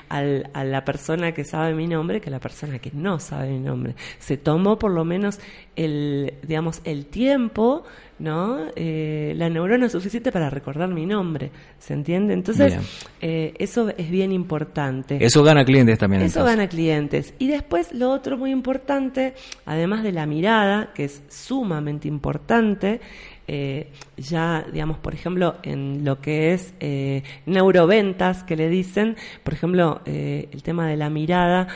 al, 0.09 0.49
a 0.55 0.65
la 0.65 0.83
persona 0.85 1.33
que 1.33 1.45
sabe 1.45 1.75
mi 1.75 1.87
nombre 1.87 2.21
que 2.23 2.31
la 2.31 2.41
persona 2.41 2.79
que 2.79 2.91
no 2.95 3.19
sabe 3.19 3.51
mi 3.51 3.59
nombre. 3.61 3.95
Se 4.19 4.37
tomó 4.39 4.79
por 4.79 4.93
lo 4.93 5.05
menos 5.05 5.26
menos 5.27 5.41
el, 5.77 6.35
digamos, 6.47 6.81
el 6.85 7.07
tiempo, 7.07 7.85
¿no? 8.19 8.61
Eh, 8.77 9.35
la 9.37 9.49
neurona 9.51 9.89
suficiente 9.91 10.33
para 10.33 10.49
recordar 10.49 10.89
mi 10.89 11.05
nombre, 11.07 11.51
¿se 11.79 11.93
entiende? 11.93 12.33
Entonces, 12.35 12.75
eh, 13.21 13.53
eso 13.59 13.91
es 13.97 14.11
bien 14.11 14.33
importante. 14.33 15.19
Eso 15.21 15.43
gana 15.45 15.65
clientes 15.65 15.99
también. 15.99 16.23
Eso 16.23 16.41
entonces. 16.41 16.57
gana 16.57 16.69
clientes. 16.69 17.35
Y 17.39 17.49
después 17.49 17.93
lo 17.93 18.11
otro 18.11 18.39
muy 18.39 18.51
importante, 18.53 19.35
además 19.67 20.03
de 20.03 20.13
la 20.13 20.25
mirada, 20.27 20.93
que 20.95 21.05
es 21.05 21.23
sumamente 21.29 22.09
importante, 22.09 23.01
eh, 23.49 23.91
ya, 24.17 24.65
digamos, 24.73 24.99
por 24.99 25.15
ejemplo, 25.15 25.57
en 25.63 26.05
lo 26.05 26.21
que 26.21 26.53
es 26.53 26.75
eh, 26.81 27.23
neuroventas, 27.45 28.43
que 28.43 28.57
le 28.57 28.69
dicen, 28.69 29.17
por 29.45 29.55
ejemplo, 29.55 30.01
eh, 30.05 30.49
el 30.53 30.63
tema 30.65 30.89
de 30.89 30.97
la 30.97 31.11
mirada 31.11 31.69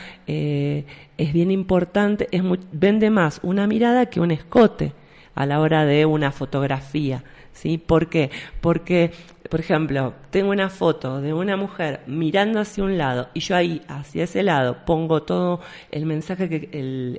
es 1.21 1.33
bien 1.33 1.51
importante, 1.51 2.27
es 2.31 2.43
mu- 2.43 2.57
vende 2.71 3.09
más 3.09 3.39
una 3.43 3.67
mirada 3.67 3.90
que 4.07 4.19
un 4.19 4.31
escote 4.31 4.93
a 5.35 5.45
la 5.45 5.59
hora 5.59 5.85
de 5.85 6.05
una 6.05 6.31
fotografía. 6.31 7.23
¿Sí? 7.53 7.77
¿Por 7.77 8.07
qué? 8.09 8.31
Porque, 8.61 9.11
por 9.49 9.59
ejemplo, 9.59 10.13
tengo 10.29 10.51
una 10.51 10.69
foto 10.69 11.19
de 11.19 11.33
una 11.33 11.57
mujer 11.57 11.99
mirando 12.07 12.61
hacia 12.61 12.83
un 12.85 12.97
lado 12.97 13.27
y 13.33 13.41
yo 13.41 13.57
ahí, 13.57 13.81
hacia 13.89 14.23
ese 14.23 14.41
lado, 14.41 14.77
pongo 14.85 15.23
todo 15.23 15.59
el 15.91 16.05
mensaje, 16.05 16.47
que 16.47 16.69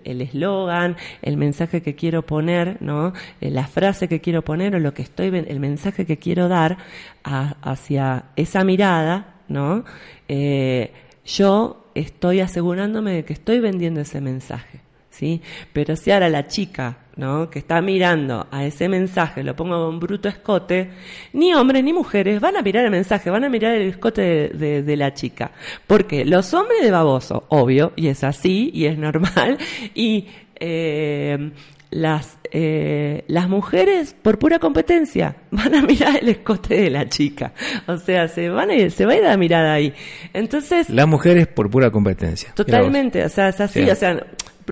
el 0.04 0.20
eslogan, 0.22 0.96
el, 1.20 1.36
mensaje 1.36 1.82
que 1.82 1.94
quiero 1.94 2.22
poner, 2.22 2.78
¿no? 2.80 3.12
Eh, 3.42 3.50
La 3.50 3.66
frase 3.66 4.08
que 4.08 4.22
quiero 4.22 4.42
poner 4.42 4.74
o 4.74 4.78
lo 4.78 4.94
que 4.94 5.02
estoy, 5.02 5.26
el 5.28 5.60
mensaje 5.60 6.06
que 6.06 6.16
quiero 6.18 6.48
dar 6.48 6.78
a- 7.24 7.56
hacia 7.60 8.24
esa 8.36 8.64
mirada, 8.64 9.34
¿no? 9.48 9.84
Eh, 10.28 10.92
yo 11.26 11.90
estoy 11.94 12.40
asegurándome 12.40 13.12
de 13.12 13.24
que 13.26 13.34
estoy 13.34 13.60
vendiendo 13.60 14.00
ese 14.00 14.20
mensaje. 14.22 14.81
¿Sí? 15.12 15.40
Pero 15.72 15.94
si 15.94 16.10
ahora 16.10 16.28
la 16.28 16.46
chica, 16.48 16.98
¿no? 17.16 17.48
Que 17.50 17.58
está 17.60 17.80
mirando 17.80 18.48
a 18.50 18.64
ese 18.64 18.88
mensaje, 18.88 19.42
lo 19.44 19.54
pongo 19.54 19.86
con 19.86 20.00
bruto 20.00 20.28
escote, 20.28 20.90
ni 21.34 21.52
hombres 21.54 21.84
ni 21.84 21.92
mujeres 21.92 22.40
van 22.40 22.56
a 22.56 22.62
mirar 22.62 22.84
el 22.86 22.90
mensaje, 22.90 23.30
van 23.30 23.44
a 23.44 23.48
mirar 23.48 23.74
el 23.76 23.88
escote 23.90 24.22
de, 24.22 24.48
de- 24.48 24.82
de 24.82 24.96
la 24.96 25.12
chica. 25.14 25.52
Porque 25.86 26.24
los 26.24 26.52
hombres 26.54 26.82
de 26.82 26.90
baboso, 26.90 27.44
obvio, 27.50 27.92
y 27.96 28.08
es 28.08 28.24
así, 28.24 28.70
y 28.74 28.86
es 28.86 28.98
normal, 28.98 29.58
y 29.94 30.26
eh, 30.56 31.50
las, 31.90 32.38
eh, 32.50 33.24
las 33.26 33.46
mujeres, 33.50 34.14
por 34.22 34.38
pura 34.38 34.58
competencia, 34.58 35.36
van 35.50 35.74
a 35.74 35.82
mirar 35.82 36.16
el 36.22 36.30
escote 36.30 36.74
de 36.80 36.88
la 36.90 37.06
chica. 37.10 37.52
O 37.86 37.98
sea, 37.98 38.28
se 38.28 38.48
van 38.48 38.70
a 38.70 38.74
ir, 38.74 38.90
se 38.90 39.04
va 39.04 39.12
a 39.12 39.16
ir 39.16 39.22
la 39.24 39.36
mirada 39.36 39.74
ahí. 39.74 39.92
Entonces, 40.32 40.88
Las 40.88 41.06
mujeres 41.06 41.46
por 41.48 41.68
pura 41.68 41.90
competencia. 41.90 42.52
Totalmente, 42.54 43.22
o 43.22 43.28
sea, 43.28 43.50
es 43.50 43.60
así, 43.60 43.84
Sí. 43.84 43.90
o 43.90 43.94
sea, 43.94 44.24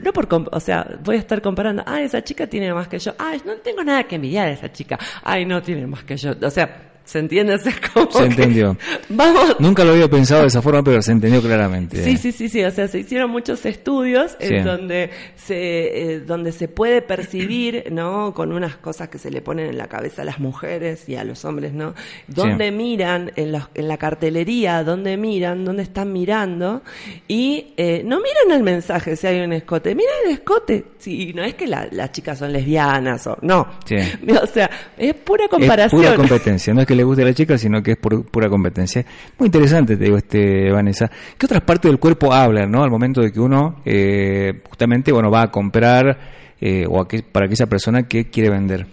no 0.03 0.13
por, 0.13 0.29
o 0.53 0.61
sea, 0.61 0.99
voy 1.03 1.17
a 1.17 1.19
estar 1.19 1.41
comparando, 1.43 1.83
ah, 1.87 2.03
esa 2.03 2.23
chica 2.23 2.47
tiene 2.47 2.73
más 2.73 2.89
que 2.89 2.99
yo, 2.99 3.15
ah, 3.19 3.35
no 3.45 3.57
tengo 3.57 3.83
nada 3.85 4.05
que 4.05 4.17
envidiar 4.17 4.49
a 4.49 4.53
esa 4.53 4.73
chica, 4.73 4.99
ay, 5.23 5.45
no 5.45 5.63
tiene 5.63 5.87
más 5.87 6.05
que 6.05 6.17
yo, 6.17 6.33
o 6.43 6.51
sea, 6.51 6.90
¿Se 7.11 7.19
entiende? 7.19 7.55
O 7.57 7.59
sea, 7.59 7.73
como 7.93 8.11
Se 8.13 8.25
entendió. 8.25 8.77
Vamos. 9.09 9.57
Nunca 9.59 9.85
lo 9.85 9.93
había 9.93 10.09
pensado 10.09 10.43
de 10.43 10.47
esa 10.47 10.63
forma, 10.63 10.83
pero 10.85 11.03
se 11.03 11.11
entendió 11.11 11.43
claramente. 11.43 12.03
Sí, 12.05 12.17
sí, 12.17 12.31
sí, 12.31 12.49
sí. 12.49 12.63
O 12.63 12.71
sea, 12.71 12.87
se 12.87 13.01
hicieron 13.01 13.31
muchos 13.31 13.67
estudios 13.67 14.37
Sí. 14.41 14.55
en 14.55 14.65
donde 14.65 15.11
se, 15.35 16.13
eh, 16.15 16.21
donde 16.21 16.53
se 16.53 16.69
puede 16.69 17.03
percibir, 17.03 17.87
¿no? 17.91 18.33
Con 18.33 18.53
unas 18.53 18.77
cosas 18.77 19.09
que 19.09 19.19
se 19.19 19.31
le 19.31 19.41
ponen 19.43 19.67
en 19.71 19.77
la 19.79 19.89
cabeza 19.89 20.23
a 20.23 20.25
las 20.25 20.39
mujeres 20.39 21.09
y 21.09 21.17
a 21.17 21.25
los 21.25 21.45
hombres, 21.45 21.73
¿no? 21.73 21.95
Dónde 22.29 22.71
miran 22.71 23.33
en, 23.35 23.53
los- 23.53 23.69
en 23.75 23.89
la 23.89 23.97
cartelería, 23.97 24.85
dónde 24.85 25.17
miran, 25.17 25.65
dónde 25.65 25.83
están 25.83 26.13
mirando 26.13 26.83
y 27.27 27.75
eh, 27.77 28.03
no 28.05 28.19
miran 28.21 28.57
el 28.57 28.63
mensaje 28.63 29.17
si 29.17 29.27
hay 29.27 29.41
un 29.41 29.53
escote, 29.53 29.95
miran 29.97 30.15
el 30.27 30.33
escote. 30.35 30.85
Sí, 30.99 31.33
no 31.35 31.43
es 31.43 31.55
que 31.55 31.67
la- 31.67 31.89
las 31.91 32.13
chicas 32.13 32.39
son 32.39 32.53
lesbianas 32.53 33.27
o 33.27 33.37
no. 33.43 33.67
Sí. 33.85 33.97
O 34.43 34.47
sea, 34.47 34.71
es 34.97 35.15
pura 35.15 35.45
Es 35.45 35.51
comparación. 35.51 36.01
pura 36.01 36.15
competencia, 36.15 36.73
no 36.73 36.81
es 36.83 36.87
que 36.87 36.95
le 37.01 37.05
guste 37.05 37.25
la 37.25 37.35
chica, 37.35 37.59
sino 37.59 37.83
que 37.83 37.93
es 37.93 37.97
por- 37.97 38.25
pura 38.27 38.49
competencia. 38.49 39.05
Muy 39.39 39.47
interesante, 39.47 39.97
te 39.97 40.05
digo, 40.05 40.17
este 40.17 40.71
Vanessa. 40.71 41.11
¿Qué 41.39 41.47
otras 41.47 41.63
partes 41.63 41.91
del 41.91 41.99
cuerpo 41.99 42.33
hablan, 42.33 42.71
no? 42.71 42.83
Al 42.83 42.91
momento 42.91 43.21
de 43.21 43.33
que 43.33 43.41
uno, 43.41 43.81
eh, 43.85 44.61
justamente, 44.69 45.13
bueno, 45.13 45.31
va 45.31 45.43
a 45.43 45.51
comprar 45.51 46.19
eh, 46.61 46.85
o 46.89 47.01
a 47.01 47.09
que- 47.09 47.23
para 47.23 47.47
aquella 47.47 47.67
persona 47.67 48.03
que 48.07 48.29
quiere 48.29 48.51
vender. 48.51 48.87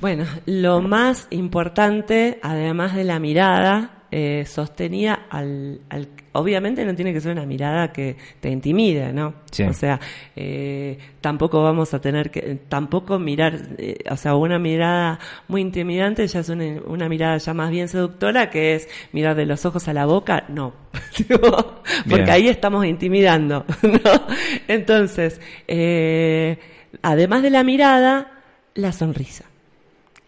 Bueno, 0.00 0.24
lo 0.46 0.80
más 0.80 1.26
importante, 1.30 2.38
además 2.42 2.94
de 2.94 3.02
la 3.02 3.18
mirada, 3.18 3.97
eh, 4.10 4.44
sostenía 4.46 5.26
al, 5.30 5.80
al- 5.90 6.08
Obviamente 6.32 6.84
no 6.84 6.94
tiene 6.94 7.12
que 7.12 7.20
ser 7.20 7.32
una 7.32 7.44
mirada 7.46 7.90
que 7.92 8.16
te 8.38 8.48
intimide, 8.50 9.12
¿no? 9.12 9.34
Sí. 9.50 9.64
O 9.64 9.72
sea, 9.72 9.98
eh, 10.36 10.96
tampoco 11.20 11.62
vamos 11.64 11.94
a 11.94 12.00
tener 12.00 12.30
que... 12.30 12.60
Tampoco 12.68 13.18
mirar... 13.18 13.58
eh, 13.78 13.96
o 14.08 14.16
sea, 14.16 14.36
una 14.36 14.58
mirada 14.58 15.18
muy 15.48 15.62
intimidante 15.62 16.26
ya 16.28 16.40
es 16.40 16.48
una, 16.48 16.64
una 16.86 17.08
mirada 17.08 17.38
ya 17.38 17.54
más 17.54 17.70
bien 17.70 17.88
seductora, 17.88 18.50
que 18.50 18.76
es 18.76 18.88
mirar 19.12 19.34
de 19.34 19.46
los 19.46 19.66
ojos 19.66 19.88
a 19.88 19.92
la 19.94 20.06
boca, 20.06 20.44
no. 20.48 20.74
Porque 22.08 22.30
ahí 22.30 22.46
estamos 22.48 22.86
intimidando, 22.86 23.64
¿no? 23.82 24.26
Entonces, 24.68 25.40
eh, 25.66 26.58
además 27.02 27.42
de 27.42 27.50
la 27.50 27.64
mirada, 27.64 28.42
la 28.74 28.92
sonrisa. 28.92 29.44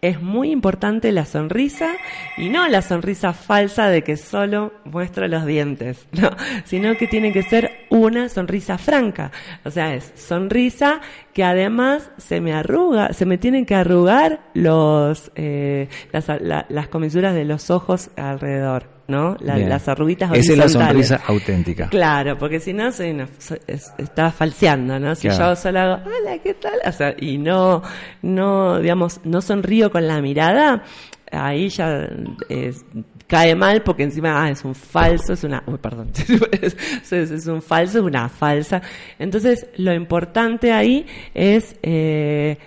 Es 0.01 0.19
muy 0.19 0.49
importante 0.49 1.11
la 1.11 1.25
sonrisa 1.25 1.91
y 2.35 2.49
no 2.49 2.67
la 2.67 2.81
sonrisa 2.81 3.33
falsa 3.33 3.87
de 3.87 4.03
que 4.03 4.17
solo 4.17 4.73
muestro 4.83 5.27
los 5.27 5.45
dientes, 5.45 6.07
no, 6.19 6.31
sino 6.65 6.95
que 6.97 7.05
tiene 7.05 7.31
que 7.31 7.43
ser 7.43 7.85
una 7.91 8.27
sonrisa 8.27 8.79
franca. 8.79 9.31
O 9.63 9.69
sea, 9.69 9.93
es 9.93 10.11
sonrisa 10.15 11.01
que 11.33 11.43
además 11.43 12.09
se 12.17 12.41
me 12.41 12.51
arruga, 12.53 13.13
se 13.13 13.27
me 13.27 13.37
tienen 13.37 13.65
que 13.67 13.75
arrugar 13.75 14.39
los 14.55 15.31
eh, 15.35 15.87
las, 16.11 16.27
la- 16.41 16.65
las 16.69 16.87
comisuras 16.87 17.35
de 17.35 17.45
los 17.45 17.69
ojos 17.69 18.09
alrededor, 18.17 18.87
¿no? 19.11 19.35
La- 19.41 19.57
las 19.57 19.87
arruguitas 19.87 20.31
Esa 20.33 20.53
es 20.53 20.57
la 20.57 20.69
sonrisa 20.69 21.21
auténtica. 21.27 21.89
Claro, 21.89 22.37
porque 22.37 22.59
si 22.59 22.73
no 22.73 22.91
soy 22.91 23.11
una, 23.11 23.27
es- 23.67 23.93
está 23.97 24.31
falseando, 24.31 24.97
¿no? 24.99 25.13
Si 25.13 25.27
Claro. 25.27 25.49
yo 25.51 25.55
solo 25.57 25.79
hago, 25.79 26.03
hola, 26.05 26.37
¿qué 26.41 26.53
tal? 26.55 26.79
O 26.85 26.91
sea, 26.91 27.13
y 27.19 27.37
no, 27.37 27.83
no, 28.21 28.79
digamos, 28.79 29.19
no 29.25 29.41
sonrío 29.41 29.91
con 29.91 30.07
la 30.07 30.21
mirada, 30.21 30.83
ahí 31.31 31.69
ya 31.69 32.07
es- 32.49 32.85
cae 33.27 33.55
mal 33.55 33.81
porque 33.83 34.03
encima 34.03 34.43
ah, 34.43 34.49
es 34.49 34.65
un 34.65 34.75
falso, 34.75 35.31
es 35.33 35.43
una, 35.45 35.63
uy, 35.65 35.77
perdón, 35.77 36.09
es, 36.61 36.75
es- 37.11 37.31
es 37.31 37.47
un 37.47 37.61
falso, 37.61 37.99
es 37.99 38.03
una 38.03 38.27
falsa. 38.29 38.81
Entonces, 39.19 39.67
lo 39.77 39.93
importante 39.93 40.71
ahí 40.73 41.05
es 41.33 41.75
eh, 41.83 42.57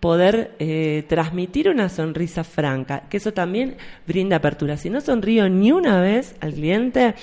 poder 0.00 0.54
eh, 0.58 1.04
transmitir 1.08 1.68
una 1.68 1.88
sonrisa 1.88 2.44
franca, 2.44 3.04
que 3.08 3.16
eso 3.16 3.32
también 3.32 3.76
brinda 4.06 4.36
apertura. 4.36 4.76
Si 4.76 4.90
no 4.90 5.00
sonrío 5.00 5.48
ni 5.48 5.72
una 5.72 6.00
vez 6.00 6.36
al 6.40 6.54
cliente, 6.54 7.14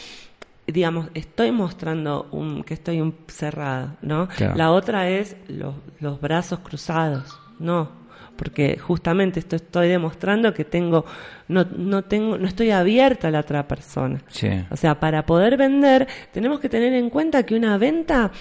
digamos, 0.67 1.07
estoy 1.13 1.51
mostrando 1.51 2.27
un, 2.31 2.63
que 2.63 2.73
estoy 2.73 3.01
un, 3.01 3.15
cerrada, 3.27 3.95
¿no? 4.01 4.27
Claro. 4.29 4.55
La 4.55 4.71
otra 4.71 5.09
es 5.09 5.35
los, 5.47 5.75
los 5.99 6.19
brazos 6.19 6.59
cruzados, 6.59 7.39
no. 7.59 8.03
Porque 8.35 8.79
justamente 8.79 9.39
esto 9.39 9.55
estoy 9.55 9.87
demostrando 9.89 10.53
que 10.53 10.65
tengo, 10.65 11.05
no, 11.47 11.65
no 11.65 12.03
tengo, 12.03 12.37
no 12.37 12.47
estoy 12.47 12.71
abierta 12.71 13.27
a 13.27 13.31
la 13.31 13.41
otra 13.41 13.67
persona. 13.67 14.23
Sí. 14.27 14.49
O 14.71 14.75
sea, 14.75 14.99
para 14.99 15.25
poder 15.25 15.55
vender, 15.55 16.07
tenemos 16.31 16.59
que 16.59 16.67
tener 16.67 16.93
en 16.93 17.11
cuenta 17.11 17.43
que 17.43 17.55
una 17.55 17.77
venta 17.77 18.31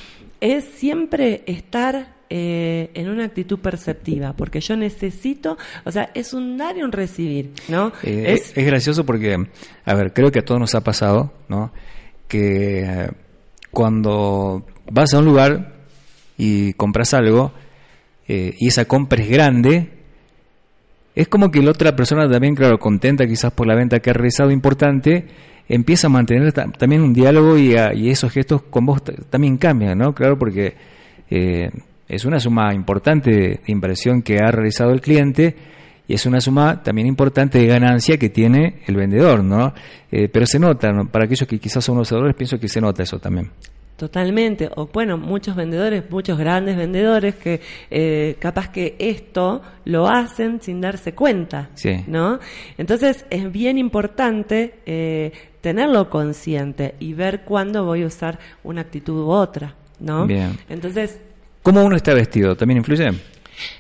es 0.41 0.65
siempre 0.65 1.43
estar 1.47 2.22
eh, 2.35 2.91
en 2.95 3.11
una 3.11 3.27
actitud 3.27 3.59
perceptiva, 3.59 4.33
porque 4.33 4.61
yo 4.63 4.75
necesito, 4.75 5.59
o 5.85 5.93
sea, 5.93 6.09
es 6.15 6.33
un 6.33 6.57
dar 6.57 6.79
y 6.79 6.83
un 6.83 6.91
recibir, 6.91 7.51
¿no? 7.69 7.93
Eh, 8.03 8.25
es, 8.29 8.57
es, 8.57 8.65
gracioso 8.65 9.05
porque, 9.05 9.37
a 9.85 9.95
ver, 9.95 10.15
creo 10.15 10.33
que 10.33 10.39
a 10.39 10.45
todos 10.45 10.59
nos 10.59 10.75
ha 10.75 10.81
pasado, 10.83 11.31
¿no? 11.51 11.73
Que 12.29 13.11
cuando 13.71 14.65
vas 14.91 15.13
a 15.13 15.19
un 15.19 15.27
lugar 15.27 15.75
y 16.39 16.73
compras 16.73 17.13
algo 17.13 17.53
eh, 18.29 18.55
y 18.59 18.69
esa 18.69 18.87
compra 18.87 19.23
es 19.23 19.29
grande, 19.29 19.91
es 21.15 21.29
como 21.29 21.51
que 21.51 21.61
la 21.63 21.73
otra 21.73 21.95
persona 21.95 22.31
también, 22.31 22.55
claro, 22.55 22.79
contenta 22.79 23.27
quizás 23.27 23.53
por 23.53 23.67
la 23.67 23.75
venta 23.75 24.01
que 24.01 24.09
ha 24.09 24.15
realizado 24.15 24.51
importante, 24.51 25.27
empieza 25.69 26.07
a 26.07 26.11
mantener 26.11 26.51
ta- 26.55 26.71
también 26.73 27.03
un 27.03 27.13
diálogo 27.13 27.59
y, 27.59 27.77
a- 27.77 27.93
y 27.93 28.09
esos 28.09 28.33
gestos 28.33 28.63
con 28.63 28.87
vos 28.87 29.03
también 29.29 29.59
cambian, 29.59 29.99
¿no? 29.99 30.15
Claro, 30.15 30.39
porque 30.39 30.75
eh, 31.31 31.71
es 32.13 32.27
una 32.27 32.39
suma 32.39 32.75
importante 32.75 33.31
de 33.31 33.61
inversión 33.69 34.21
que 34.21 34.37
ha 34.39 34.51
realizado 34.51 34.91
el 34.93 35.01
cliente 35.01 35.57
y 36.07 36.13
es 36.13 36.27
una 36.27 36.43
suma 36.43 36.83
también 36.83 37.07
importante 37.07 37.59
de 37.59 37.67
ganancia 37.67 38.19
que 38.19 38.29
tiene 38.29 38.83
el 38.87 38.97
vendedor, 38.97 39.43
¿no? 39.43 39.73
Eh, 40.11 40.29
pero 40.29 40.45
se 40.45 40.59
nota, 40.59 40.93
¿no? 40.93 41.09
Para 41.09 41.25
aquellos 41.25 41.49
que 41.49 41.59
quizás 41.59 41.83
son 41.83 41.97
usadores, 41.99 42.35
pienso 42.35 42.61
que 42.61 42.69
se 42.69 42.83
nota 42.83 43.03
eso 43.03 43.19
también. 43.19 43.51
Totalmente, 43.97 44.69
o 44.77 44.89
bueno, 44.93 45.17
muchos 45.17 45.57
vendedores, 45.57 46.11
muchos 46.11 46.37
grandes 46.37 46.77
vendedores 46.77 47.37
que 47.37 47.61
eh, 47.91 48.37
capaz 48.41 48.69
que 48.69 48.95
esto 48.99 49.63
lo 49.87 50.07
hacen 50.07 50.61
sin 50.61 50.83
darse 50.83 51.15
cuenta, 51.15 51.71
Sí. 51.75 52.05
¿no? 52.09 52.41
Entonces 52.77 53.25
es 53.31 53.51
bien 53.51 53.79
importante 53.79 54.75
eh, 54.85 55.33
tenerlo 55.63 56.11
consciente 56.11 56.95
y 56.99 57.15
ver 57.15 57.45
cuándo 57.45 57.87
voy 57.87 58.03
a 58.03 58.07
usar 58.07 58.39
una 58.65 58.83
actitud 58.83 59.23
u 59.25 59.31
otra, 59.31 59.77
¿no? 59.99 60.27
Bien. 60.27 60.59
Entonces 60.69 61.19
¿Cómo 61.63 61.85
uno 61.85 61.95
está 61.95 62.13
vestido? 62.13 62.57
¿También 62.57 62.79
influye? 62.79 63.13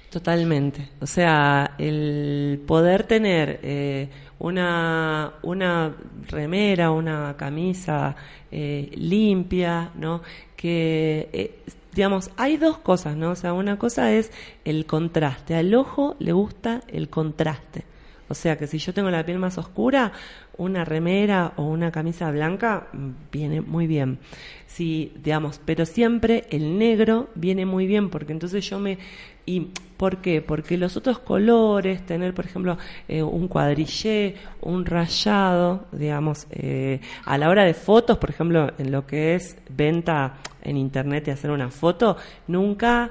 Totalmente. 0.08 0.90
O 1.00 1.06
sea, 1.06 1.74
el 1.78 2.62
poder 2.64 3.02
tener 3.04 3.58
eh, 3.62 4.08
una, 4.38 5.32
una 5.42 5.92
remera, 6.28 6.92
una 6.92 7.34
camisa 7.36 8.14
eh, 8.52 8.88
limpia, 8.94 9.90
¿no? 9.96 10.22
Que, 10.54 11.28
eh, 11.32 11.58
digamos, 11.92 12.30
hay 12.36 12.56
dos 12.56 12.78
cosas, 12.78 13.16
¿no? 13.16 13.30
O 13.30 13.36
sea, 13.36 13.52
una 13.52 13.78
cosa 13.78 14.12
es 14.12 14.30
el 14.64 14.86
contraste. 14.86 15.56
Al 15.56 15.74
ojo 15.74 16.14
le 16.20 16.32
gusta 16.32 16.82
el 16.86 17.08
contraste. 17.08 17.84
O 18.32 18.34
sea 18.34 18.56
que 18.56 18.66
si 18.66 18.78
yo 18.78 18.94
tengo 18.94 19.10
la 19.10 19.26
piel 19.26 19.38
más 19.38 19.58
oscura, 19.58 20.10
una 20.56 20.86
remera 20.86 21.52
o 21.56 21.64
una 21.64 21.92
camisa 21.92 22.30
blanca 22.30 22.86
viene 23.30 23.60
muy 23.60 23.86
bien. 23.86 24.20
Si, 24.66 25.12
digamos, 25.22 25.60
pero 25.62 25.84
siempre 25.84 26.44
el 26.48 26.78
negro 26.78 27.28
viene 27.34 27.66
muy 27.66 27.86
bien 27.86 28.08
porque 28.08 28.32
entonces 28.32 28.68
yo 28.68 28.78
me 28.78 28.96
¿Y 29.44 29.60
por 29.96 30.18
qué? 30.18 30.40
Porque 30.40 30.78
los 30.78 30.96
otros 30.96 31.18
colores, 31.18 32.06
tener, 32.06 32.32
por 32.32 32.44
ejemplo, 32.44 32.78
eh, 33.08 33.22
un 33.22 33.48
cuadrillé, 33.48 34.36
un 34.60 34.86
rayado, 34.86 35.86
digamos, 35.90 36.46
eh, 36.50 37.00
a 37.24 37.36
la 37.38 37.50
hora 37.50 37.64
de 37.64 37.74
fotos, 37.74 38.18
por 38.18 38.30
ejemplo, 38.30 38.70
en 38.78 38.92
lo 38.92 39.04
que 39.04 39.34
es 39.34 39.56
venta 39.68 40.34
en 40.62 40.76
internet 40.76 41.26
y 41.26 41.32
hacer 41.32 41.50
una 41.50 41.70
foto, 41.70 42.16
nunca 42.46 43.10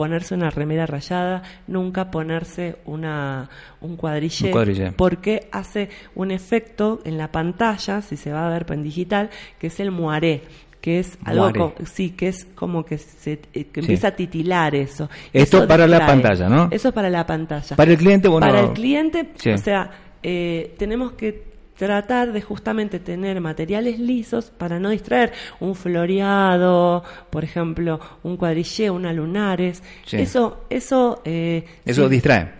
ponerse 0.00 0.34
una 0.34 0.48
remera 0.48 0.86
rayada, 0.86 1.42
nunca 1.66 2.10
ponerse 2.10 2.76
una, 2.86 3.50
un 3.82 3.96
cuadrillé, 3.96 4.46
Un 4.46 4.94
porque 4.96 5.46
hace 5.52 5.90
un 6.14 6.30
efecto 6.30 7.00
en 7.04 7.18
la 7.18 7.30
pantalla, 7.30 8.00
si 8.00 8.16
se 8.16 8.32
va 8.32 8.46
a 8.46 8.48
ver 8.50 8.64
en 8.72 8.82
digital, 8.82 9.28
que 9.58 9.66
es 9.66 9.78
el 9.78 9.90
moiré 9.90 10.40
que 10.80 11.00
es 11.00 11.18
algo 11.26 11.42
Moiré. 11.50 11.58
co- 11.58 11.74
sí 11.84 12.12
que 12.12 12.28
es 12.28 12.46
como 12.54 12.86
que 12.86 12.96
se 12.96 13.32
eh, 13.52 13.64
que 13.66 13.68
Sí. 13.74 13.80
empieza 13.80 14.08
a 14.08 14.10
titilar 14.12 14.74
eso 14.74 15.10
Esto 15.34 15.58
Eso 15.58 15.68
para 15.68 15.86
la 15.86 16.06
pantalla, 16.06 16.48
¿no? 16.48 16.68
eso 16.70 16.88
es 16.88 16.94
para 16.94 17.10
la 17.10 17.26
pantalla 17.26 17.76
Para 17.76 17.90
el 17.90 17.98
cliente, 17.98 18.26
bueno... 18.28 18.46
para 18.46 18.60
el 18.60 18.72
cliente 18.72 19.28
Sí. 19.34 19.50
o 19.50 19.58
sea 19.58 19.90
eh, 20.22 20.74
tenemos 20.78 21.12
que 21.12 21.49
tratar 21.80 22.32
de 22.32 22.42
justamente 22.42 22.98
tener 23.00 23.40
materiales 23.40 23.98
lisos 23.98 24.50
para 24.50 24.78
no 24.78 24.90
distraer 24.90 25.32
un 25.60 25.74
floreado 25.74 27.02
por 27.30 27.42
ejemplo 27.42 27.98
un 28.22 28.36
cuadrillé 28.36 28.90
una 28.90 29.14
lunares 29.14 29.82
Sí. 30.04 30.18
eso 30.18 30.64
eso 30.68 31.22
eh, 31.24 31.64
Eso 31.86 32.04
sí, 32.04 32.10
distrae. 32.10 32.50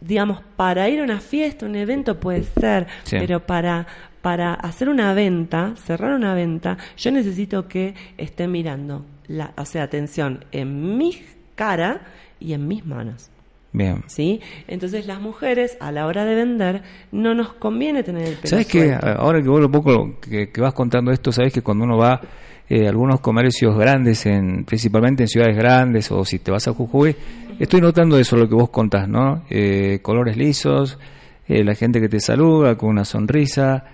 digamos, 0.00 0.40
para 0.56 0.88
ir 0.88 1.00
a 1.00 1.02
una 1.02 1.18
fiesta, 1.20 1.66
un 1.66 1.74
evento 1.74 2.20
puede 2.20 2.44
ser, 2.44 2.86
Sí. 3.02 3.16
pero 3.18 3.40
para, 3.44 3.84
para 4.22 4.54
hacer 4.54 4.88
una 4.88 5.12
venta, 5.12 5.74
cerrar 5.84 6.14
una 6.14 6.34
venta, 6.34 6.78
yo 6.96 7.10
necesito 7.10 7.66
que 7.66 7.94
esté 8.16 8.46
mirando, 8.46 9.04
la, 9.26 9.52
o 9.56 9.64
sea, 9.64 9.82
atención, 9.82 10.44
en 10.52 10.96
mi 10.96 11.20
cara 11.56 12.00
y 12.38 12.52
en 12.52 12.68
mis 12.68 12.86
manos. 12.86 13.28
Bien. 13.72 14.02
¿Sí? 14.06 14.40
Entonces 14.66 15.06
las 15.06 15.20
mujeres 15.20 15.76
a 15.80 15.92
la 15.92 16.06
hora 16.06 16.24
de 16.24 16.34
vender 16.34 16.82
no 17.12 17.34
nos 17.34 17.52
conviene 17.52 18.02
tener 18.02 18.26
el 18.26 18.34
pelo 18.34 18.48
¿Sabes 18.48 18.66
que. 18.66 18.94
Ahora 18.94 19.42
que 19.42 19.48
vos 19.48 19.60
lo 19.60 19.70
poco 19.70 20.18
que, 20.20 20.50
que 20.50 20.60
vas 20.60 20.72
contando 20.72 21.12
esto, 21.12 21.32
sabes 21.32 21.52
que 21.52 21.62
cuando 21.62 21.84
uno 21.84 21.98
va 21.98 22.20
eh, 22.68 22.86
a 22.86 22.88
algunos 22.88 23.20
comercios 23.20 23.76
grandes, 23.78 24.24
en, 24.26 24.64
principalmente 24.64 25.24
en 25.24 25.28
ciudades 25.28 25.56
grandes, 25.56 26.10
o 26.10 26.24
si 26.24 26.38
te 26.38 26.50
vas 26.50 26.66
a 26.66 26.72
Jujuy, 26.72 27.14
estoy 27.58 27.80
notando 27.80 28.18
eso, 28.18 28.36
lo 28.36 28.48
que 28.48 28.54
vos 28.54 28.70
contás, 28.70 29.08
¿no? 29.08 29.44
Eh, 29.50 30.00
colores 30.02 30.36
lisos, 30.36 30.98
eh, 31.48 31.64
la 31.64 31.74
gente 31.74 32.00
que 32.00 32.08
te 32.08 32.20
saluda 32.20 32.76
con 32.76 32.90
una 32.90 33.04
sonrisa. 33.04 33.84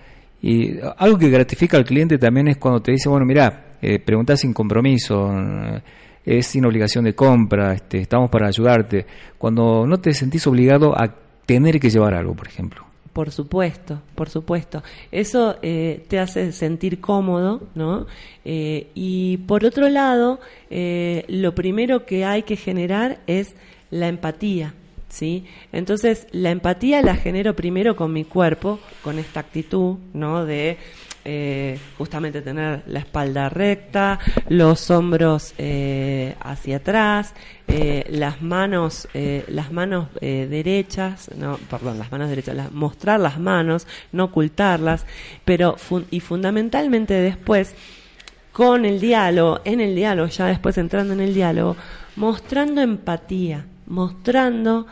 Y 0.43 0.79
algo 0.99 1.19
que 1.19 1.31
gratifica 1.31 1.77
al 1.77 1.85
cliente 1.85 2.19
también 2.19 2.49
es 2.49 2.59
cuando 2.59 2.83
te 2.83 2.93
dice, 2.93 3.09
bueno, 3.09 3.25
mira, 3.25 3.77
eh, 3.81 3.99
preguntás 3.99 4.41
sin 4.41 4.53
compromiso, 4.53 5.31
eh, 5.33 5.83
es 6.25 6.47
sin 6.47 6.65
obligación 6.65 7.05
de 7.05 7.15
compra, 7.15 7.75
este, 7.75 7.99
estamos 7.99 8.31
para 8.31 8.47
ayudarte. 8.47 9.07
Cuando 9.39 9.87
no 9.87 9.99
te 10.01 10.15
sentís 10.15 10.47
obligado 10.47 10.99
a 10.99 11.15
tener 11.47 11.79
que 11.79 11.91
llevar 11.91 12.15
algo, 12.15 12.35
por 12.35 12.47
ejemplo. 12.47 12.85
Por 13.13 13.31
supuesto, 13.31 14.01
por 14.17 14.29
supuesto. 14.29 14.83
Eso 15.13 15.57
eh, 15.63 16.05
te 16.09 16.19
hace 16.19 16.51
sentir 16.51 17.01
cómodo, 17.01 17.63
¿no? 17.77 18.07
Eh, 18.45 18.89
y 18.95 19.37
por 19.37 19.65
otro 19.65 19.89
lado, 19.89 20.41
eh, 20.69 21.25
lo 21.29 21.55
primero 21.55 22.07
que 22.07 22.25
hay 22.25 22.43
que 22.43 22.57
generar 22.57 23.21
es 23.29 23.55
la 23.93 24.09
empatía, 24.09 24.75
¿sí? 25.09 25.45
Entonces, 25.71 26.27
la 26.33 26.51
empatía 26.51 27.03
la 27.03 27.15
genero 27.15 27.55
primero 27.55 27.95
con 27.95 28.13
mi 28.13 28.25
cuerpo, 28.25 28.81
con 29.05 29.21
esta 29.21 29.39
actitud, 29.39 29.99
¿no? 30.13 30.45
De 30.45 30.77
eh, 31.25 31.79
justamente 31.99 32.43
tener 32.43 32.83
la 32.87 32.99
espalda 32.99 33.49
recta, 33.49 34.19
los 34.49 34.91
hombros 34.91 35.55
eh, 35.59 36.35
hacia 36.41 36.77
atrás, 36.77 37.35
eh, 37.69 38.05
las 38.11 38.43
manos, 38.43 39.09
eh, 39.15 39.45
las 39.49 39.73
manos 39.73 40.09
eh, 40.21 40.47
derechas, 40.51 41.31
no, 41.37 41.57
perdón, 41.71 41.99
las 41.99 42.13
manos 42.13 42.29
derechas, 42.29 42.55
las- 42.55 42.73
mostrar 42.73 43.21
las 43.21 43.39
manos, 43.39 43.87
no 44.13 44.25
ocultarlas, 44.25 45.07
pero 45.45 45.77
fun- 45.77 46.07
y 46.11 46.21
fundamentalmente 46.21 47.15
después 47.15 47.75
con 48.53 48.85
el 48.85 49.01
diálogo, 49.01 49.61
en 49.65 49.81
el 49.81 49.95
diálogo, 49.97 50.29
ya 50.29 50.47
después 50.47 50.79
entrando 50.79 51.13
en 51.15 51.21
el 51.21 51.35
diálogo, 51.35 51.77
mostrando 52.17 52.81
empatía, 52.83 53.65
mostrando 53.87 54.87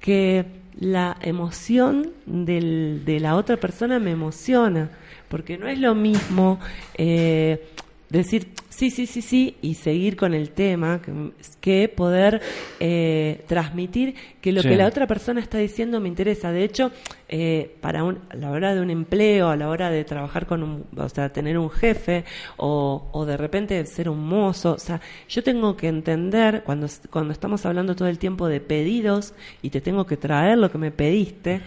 que 0.00 0.44
la 0.78 1.16
emoción 1.22 2.10
del- 2.26 3.02
de 3.04 3.18
la 3.18 3.34
otra 3.34 3.56
persona 3.56 3.98
me 3.98 4.12
emociona, 4.12 4.90
porque 5.28 5.58
no 5.58 5.68
es 5.68 5.78
lo 5.78 5.94
mismo 5.94 6.58
eh, 6.96 7.62
decir 8.10 8.48
sí, 8.70 8.90
sí, 8.90 9.06
sí, 9.06 9.22
sí 9.22 9.56
y 9.60 9.74
seguir 9.74 10.16
con 10.16 10.32
el 10.34 10.50
tema 10.50 11.02
que, 11.02 11.12
que 11.60 11.88
poder 11.88 12.40
eh, 12.78 13.42
transmitir 13.48 14.14
que 14.40 14.52
lo 14.52 14.62
Sí. 14.62 14.68
que 14.68 14.76
la 14.76 14.86
otra 14.86 15.06
persona 15.08 15.40
está 15.40 15.58
diciendo 15.58 15.98
me 16.00 16.08
interesa. 16.08 16.52
De 16.52 16.62
hecho, 16.62 16.92
eh, 17.28 17.74
para 17.80 18.04
un- 18.04 18.20
a 18.30 18.36
la 18.36 18.50
hora 18.52 18.74
de 18.76 18.80
un 18.80 18.90
empleo, 18.90 19.48
a 19.48 19.56
la 19.56 19.68
hora 19.68 19.90
de 19.90 20.04
trabajar 20.04 20.46
con 20.46 20.62
un, 20.62 20.84
o 20.96 21.08
sea, 21.08 21.30
tener 21.32 21.58
un 21.58 21.70
jefe 21.70 22.24
o, 22.56 23.08
o 23.12 23.26
de 23.26 23.36
repente 23.36 23.84
ser 23.84 24.08
un 24.08 24.24
mozo, 24.26 24.74
o 24.74 24.78
sea, 24.78 25.00
yo 25.28 25.42
tengo 25.42 25.76
que 25.76 25.88
entender 25.88 26.62
cuando, 26.64 26.86
cuando 27.10 27.32
estamos 27.32 27.66
hablando 27.66 27.96
todo 27.96 28.06
el 28.08 28.18
tiempo 28.18 28.46
de 28.46 28.60
pedidos 28.60 29.34
y 29.60 29.70
te 29.70 29.80
tengo 29.80 30.06
que 30.06 30.16
traer 30.16 30.56
lo 30.58 30.70
que 30.70 30.78
me 30.78 30.92
pediste, 30.92 31.62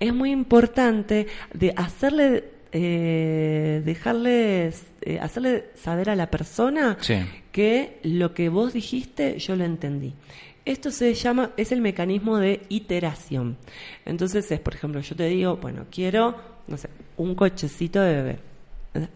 es 0.00 0.12
muy 0.12 0.32
importante 0.32 1.28
de 1.54 1.72
hacerle 1.76 2.57
eh, 2.72 3.82
dejarle 3.84 4.72
eh, 5.02 5.18
hacerle 5.20 5.66
saber 5.74 6.10
a 6.10 6.16
la 6.16 6.30
persona 6.30 6.96
Sí. 7.00 7.16
que 7.52 7.98
lo 8.02 8.34
que 8.34 8.48
vos 8.48 8.72
dijiste 8.72 9.38
yo 9.38 9.56
lo 9.56 9.64
entendí. 9.64 10.14
Esto 10.64 10.90
se 10.90 11.14
llama, 11.14 11.52
es 11.56 11.72
el 11.72 11.80
mecanismo 11.80 12.36
de 12.38 12.60
iteración. 12.68 13.56
Entonces 14.04 14.50
es, 14.50 14.60
por 14.60 14.74
ejemplo, 14.74 15.00
yo 15.00 15.16
te 15.16 15.24
digo, 15.28 15.56
bueno, 15.56 15.86
quiero, 15.90 16.36
no 16.66 16.76
sé, 16.76 16.90
un 17.16 17.34
cochecito 17.34 18.00
de 18.02 18.14
bebé. 18.14 18.38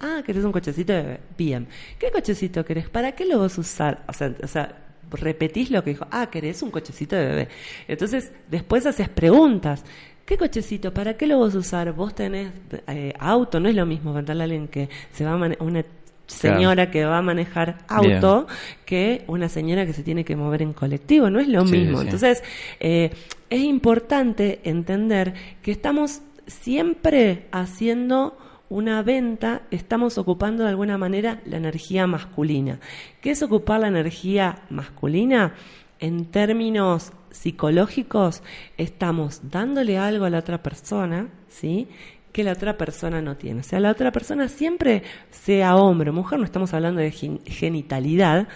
Ah, 0.00 0.22
¿querés 0.24 0.44
un 0.44 0.52
cochecito 0.52 0.92
de 0.94 1.02
bebé? 1.02 1.20
Bien. 1.36 1.66
¿Qué 1.98 2.10
cochecito 2.10 2.64
querés? 2.64 2.88
¿Para 2.88 3.12
qué 3.12 3.26
lo 3.26 3.38
vas 3.38 3.58
a 3.58 3.60
usar? 3.60 4.02
O 4.08 4.12
sea, 4.14 4.34
o 4.42 4.46
sea, 4.46 4.78
repetís 5.10 5.70
lo 5.70 5.84
que 5.84 5.90
dijo. 5.90 6.06
Ah, 6.10 6.28
¿querés 6.30 6.62
un 6.62 6.70
cochecito 6.70 7.16
de 7.16 7.26
bebé? 7.26 7.48
Entonces, 7.86 8.32
después 8.50 8.86
haces 8.86 9.10
preguntas. 9.10 9.84
¿Qué 10.24 10.36
cochecito? 10.38 10.92
¿Para 10.94 11.16
qué 11.16 11.26
lo 11.26 11.40
vas 11.40 11.54
a 11.54 11.58
usar? 11.58 11.92
Vos 11.92 12.14
tenés 12.14 12.50
eh, 12.86 13.12
auto, 13.18 13.58
no 13.60 13.68
es 13.68 13.74
lo 13.74 13.86
mismo 13.86 14.12
contarle 14.12 14.42
a 14.42 14.44
alguien 14.44 14.68
que 14.68 14.88
se 15.12 15.24
va 15.24 15.32
a 15.32 15.36
una 15.62 15.84
señora 16.26 16.90
que 16.90 17.04
va 17.04 17.18
a 17.18 17.22
manejar 17.22 17.78
auto 17.88 18.46
que 18.86 19.24
una 19.26 19.48
señora 19.48 19.84
que 19.84 19.92
se 19.92 20.02
tiene 20.02 20.24
que 20.24 20.36
mover 20.36 20.62
en 20.62 20.72
colectivo, 20.72 21.28
no 21.28 21.40
es 21.40 21.48
lo 21.48 21.66
Sí, 21.66 21.72
mismo. 21.76 21.98
sí. 21.98 22.04
Entonces, 22.04 22.42
eh, 22.80 23.10
es 23.50 23.60
importante 23.60 24.60
entender 24.64 25.34
que 25.60 25.72
estamos 25.72 26.22
siempre 26.46 27.46
haciendo 27.52 28.38
una 28.68 29.02
venta, 29.02 29.62
estamos 29.70 30.16
ocupando 30.16 30.62
de 30.62 30.70
alguna 30.70 30.96
manera 30.96 31.42
la 31.44 31.58
energía 31.58 32.06
masculina. 32.06 32.78
¿Qué 33.20 33.32
es 33.32 33.42
ocupar 33.42 33.80
la 33.80 33.88
energía 33.88 34.62
masculina? 34.70 35.54
En 36.00 36.24
términos 36.26 37.12
psicológicos, 37.32 38.42
estamos 38.76 39.50
dándole 39.50 39.98
algo 39.98 40.24
a 40.26 40.30
la 40.30 40.38
otra 40.38 40.62
persona, 40.62 41.28
¿sí? 41.48 41.88
que 42.32 42.44
la 42.44 42.52
otra 42.52 42.78
persona 42.78 43.20
no 43.20 43.36
tiene. 43.36 43.60
O 43.60 43.62
sea, 43.62 43.78
la 43.80 43.90
otra 43.90 44.10
persona 44.10 44.48
siempre, 44.48 45.02
sea 45.30 45.76
hombre 45.76 46.10
o 46.10 46.12
mujer, 46.12 46.38
no 46.38 46.44
estamos 46.44 46.72
hablando 46.72 47.00
de 47.00 47.10
gen- 47.10 47.40
genitalidad, 47.44 48.48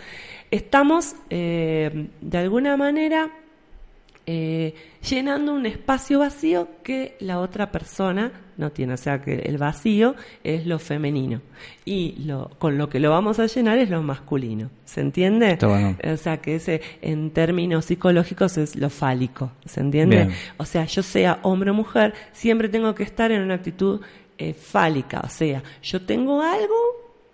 estamos 0.51 1.15
eh, 1.29 2.09
de 2.21 2.39
alguna 2.39 2.77
manera 2.77 3.31
eh, 4.25 4.75
llenando 5.09 5.53
un 5.53 5.67
espacio 5.67 6.21
vacío 6.21 6.69
que 6.83 7.17
la 7.21 7.39
otra 7.39 7.71
persona 7.71 8.33
no 8.57 8.71
tiene. 8.71 8.95
O 8.95 8.97
sea 8.97 9.23
que 9.23 9.35
el 9.40 9.59
vacío 9.59 10.14
es 10.45 10.66
lo 10.66 10.79
femenino 10.79 11.40
y 11.85 12.16
lo, 12.25 12.51
con 12.59 12.79
lo 12.79 12.88
que 12.88 13.01
lo 13.01 13.11
vamos 13.11 13.38
a 13.38 13.47
llenar 13.47 13.79
es 13.79 13.90
lo 13.90 14.03
masculino. 14.03 14.71
¿Se 14.85 15.01
entiende? 15.01 15.59
Bueno. 15.61 15.97
O 16.05 16.16
sea 16.16 16.38
que 16.38 16.57
ese 16.57 16.81
en 17.03 17.31
términos 17.31 17.87
psicológicos 17.87 18.59
es 18.59 18.77
lo 18.77 18.90
fálico. 18.90 19.53
¿Se 19.64 19.81
entiende? 19.81 20.16
Bien. 20.16 20.33
O 20.57 20.64
sea, 20.64 20.85
yo 20.85 21.03
sea 21.03 21.40
hombre 21.42 21.71
o 21.71 21.75
mujer, 21.75 22.14
siempre 22.33 22.69
tengo 22.69 22.95
que 22.95 23.03
estar 23.03 23.31
en 23.33 23.42
una 23.42 23.55
actitud 23.55 24.01
eh, 24.38 24.53
fálica. 24.53 25.21
O 25.25 25.29
sea, 25.29 25.62
yo 25.83 26.03
tengo 26.03 26.42
algo 26.42 26.75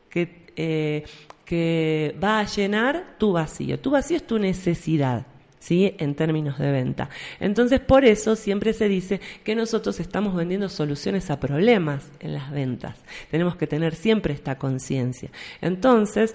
que, 0.08 0.46
eh, 0.56 1.04
que 1.44 2.16
va 2.22 2.40
a 2.40 2.44
llenar 2.44 3.16
tu 3.18 3.32
vacío. 3.32 3.78
Tu 3.78 3.90
vacío 3.90 4.16
es 4.16 4.26
tu 4.26 4.38
necesidad. 4.38 5.26
¿Sí? 5.62 5.94
En 5.98 6.16
términos 6.16 6.58
de 6.58 6.72
venta. 6.72 7.08
Entonces, 7.38 7.78
por 7.78 8.04
eso 8.04 8.34
siempre 8.34 8.72
se 8.72 8.88
dice 8.88 9.20
que 9.44 9.54
nosotros 9.54 10.00
estamos 10.00 10.34
vendiendo 10.34 10.68
soluciones 10.68 11.30
a 11.30 11.38
problemas 11.38 12.10
en 12.18 12.34
las 12.34 12.50
ventas. 12.50 12.96
Tenemos 13.30 13.54
que 13.54 13.68
tener 13.68 13.94
siempre 13.94 14.34
esta 14.34 14.58
conciencia. 14.58 15.30
Entonces, 15.60 16.34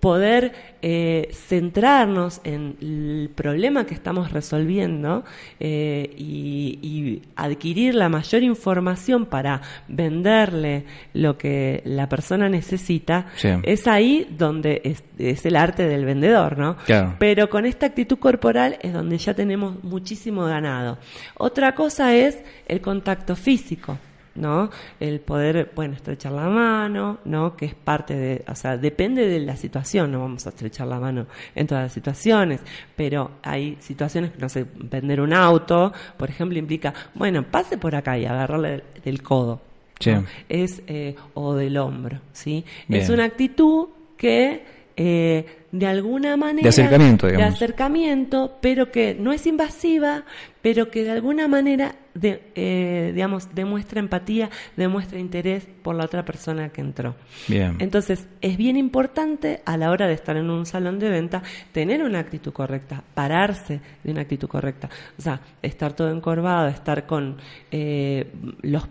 poder 0.00 0.52
eh, 0.82 1.28
centrarnos 1.32 2.40
en 2.44 2.76
el 2.80 3.30
problema 3.34 3.84
que 3.84 3.92
estamos 3.94 4.32
resolviendo 4.32 5.24
eh, 5.60 6.10
y, 6.16 6.78
y 6.82 7.22
adquirir 7.36 7.94
la 7.94 8.08
mayor 8.08 8.42
información 8.42 9.26
para 9.26 9.60
venderle 9.88 10.84
lo 11.12 11.36
que 11.36 11.82
la 11.84 12.08
persona 12.08 12.48
necesita, 12.48 13.26
Sí. 13.36 13.48
es 13.62 13.86
ahí 13.86 14.26
donde 14.36 14.80
es, 14.84 15.04
es 15.18 15.44
el 15.46 15.56
arte 15.56 15.86
del 15.86 16.04
vendedor, 16.06 16.56
¿no? 16.58 16.76
Claro. 16.86 17.16
Pero 17.18 17.50
con 17.50 17.66
esta 17.66 17.86
actitud 17.86 18.18
corporal 18.18 18.78
es 18.80 18.92
donde 18.92 19.18
ya 19.18 19.34
tenemos 19.34 19.84
muchísimo 19.84 20.44
ganado. 20.44 20.98
Otra 21.36 21.74
cosa 21.74 22.14
es 22.16 22.38
el 22.66 22.80
contacto 22.80 23.36
físico. 23.36 23.98
¿No? 24.34 24.70
El 24.98 25.20
poder, 25.20 25.72
bueno, 25.74 25.94
estrechar 25.94 26.32
la 26.32 26.48
mano, 26.48 27.18
¿no? 27.24 27.56
Que 27.56 27.66
es 27.66 27.74
parte 27.74 28.14
de, 28.14 28.44
o 28.48 28.54
sea, 28.54 28.76
depende 28.76 29.26
de 29.26 29.40
la 29.40 29.56
situación, 29.56 30.12
no 30.12 30.20
vamos 30.20 30.46
a 30.46 30.50
estrechar 30.50 30.86
la 30.86 30.98
mano 31.00 31.26
en 31.54 31.66
todas 31.66 31.84
las 31.84 31.92
situaciones, 31.92 32.60
pero 32.96 33.32
hay 33.42 33.76
situaciones 33.80 34.32
que, 34.32 34.38
no 34.38 34.48
sé, 34.48 34.66
vender 34.74 35.20
un 35.20 35.32
auto, 35.32 35.92
por 36.16 36.30
ejemplo, 36.30 36.58
implica, 36.58 36.92
bueno, 37.14 37.42
pase 37.42 37.78
por 37.78 37.94
acá 37.94 38.18
y 38.18 38.26
agarrarle 38.26 38.84
del 39.04 39.22
codo, 39.22 39.60
Sí. 39.98 40.12
¿no? 40.12 40.24
es 40.48 40.82
eh, 40.86 41.14
o 41.34 41.54
del 41.54 41.76
hombro, 41.76 42.20
¿sí? 42.32 42.64
Bien. 42.88 43.02
Es 43.02 43.10
una 43.10 43.24
actitud 43.24 43.88
que 44.16 44.64
eh, 44.96 45.59
de 45.72 45.86
alguna 45.86 46.36
manera 46.36 46.62
De 46.64 46.68
acercamiento, 46.68 47.26
de 47.26 47.32
digamos. 47.32 47.54
acercamiento, 47.54 48.58
pero 48.60 48.90
que 48.90 49.14
no 49.14 49.32
es 49.32 49.46
invasiva, 49.46 50.24
pero 50.62 50.90
que 50.90 51.04
de 51.04 51.10
alguna 51.12 51.48
manera 51.48 51.94
de, 52.14 52.42
eh, 52.56 53.12
digamos 53.14 53.54
demuestra 53.54 54.00
empatía, 54.00 54.50
demuestra 54.76 55.18
interés 55.18 55.66
por 55.82 55.94
la 55.94 56.04
otra 56.04 56.24
persona 56.24 56.70
que 56.70 56.80
entró. 56.80 57.14
Bien. 57.46 57.76
Entonces, 57.78 58.26
es 58.40 58.56
bien 58.56 58.76
importante 58.76 59.62
a 59.64 59.76
la 59.76 59.90
hora 59.90 60.06
de 60.08 60.14
estar 60.14 60.36
en 60.36 60.50
un 60.50 60.66
salón 60.66 60.98
de 60.98 61.08
venta 61.08 61.42
tener 61.72 62.02
una 62.02 62.18
actitud 62.18 62.52
correcta, 62.52 63.02
pararse 63.14 63.80
de 64.02 64.10
una 64.10 64.22
actitud 64.22 64.48
correcta. 64.48 64.90
O 65.18 65.22
sea, 65.22 65.40
estar 65.62 65.92
todo 65.92 66.10
encorvado, 66.10 66.68
estar 66.68 67.06
con 67.06 67.36
eh, 67.70 68.30
los 68.62 68.88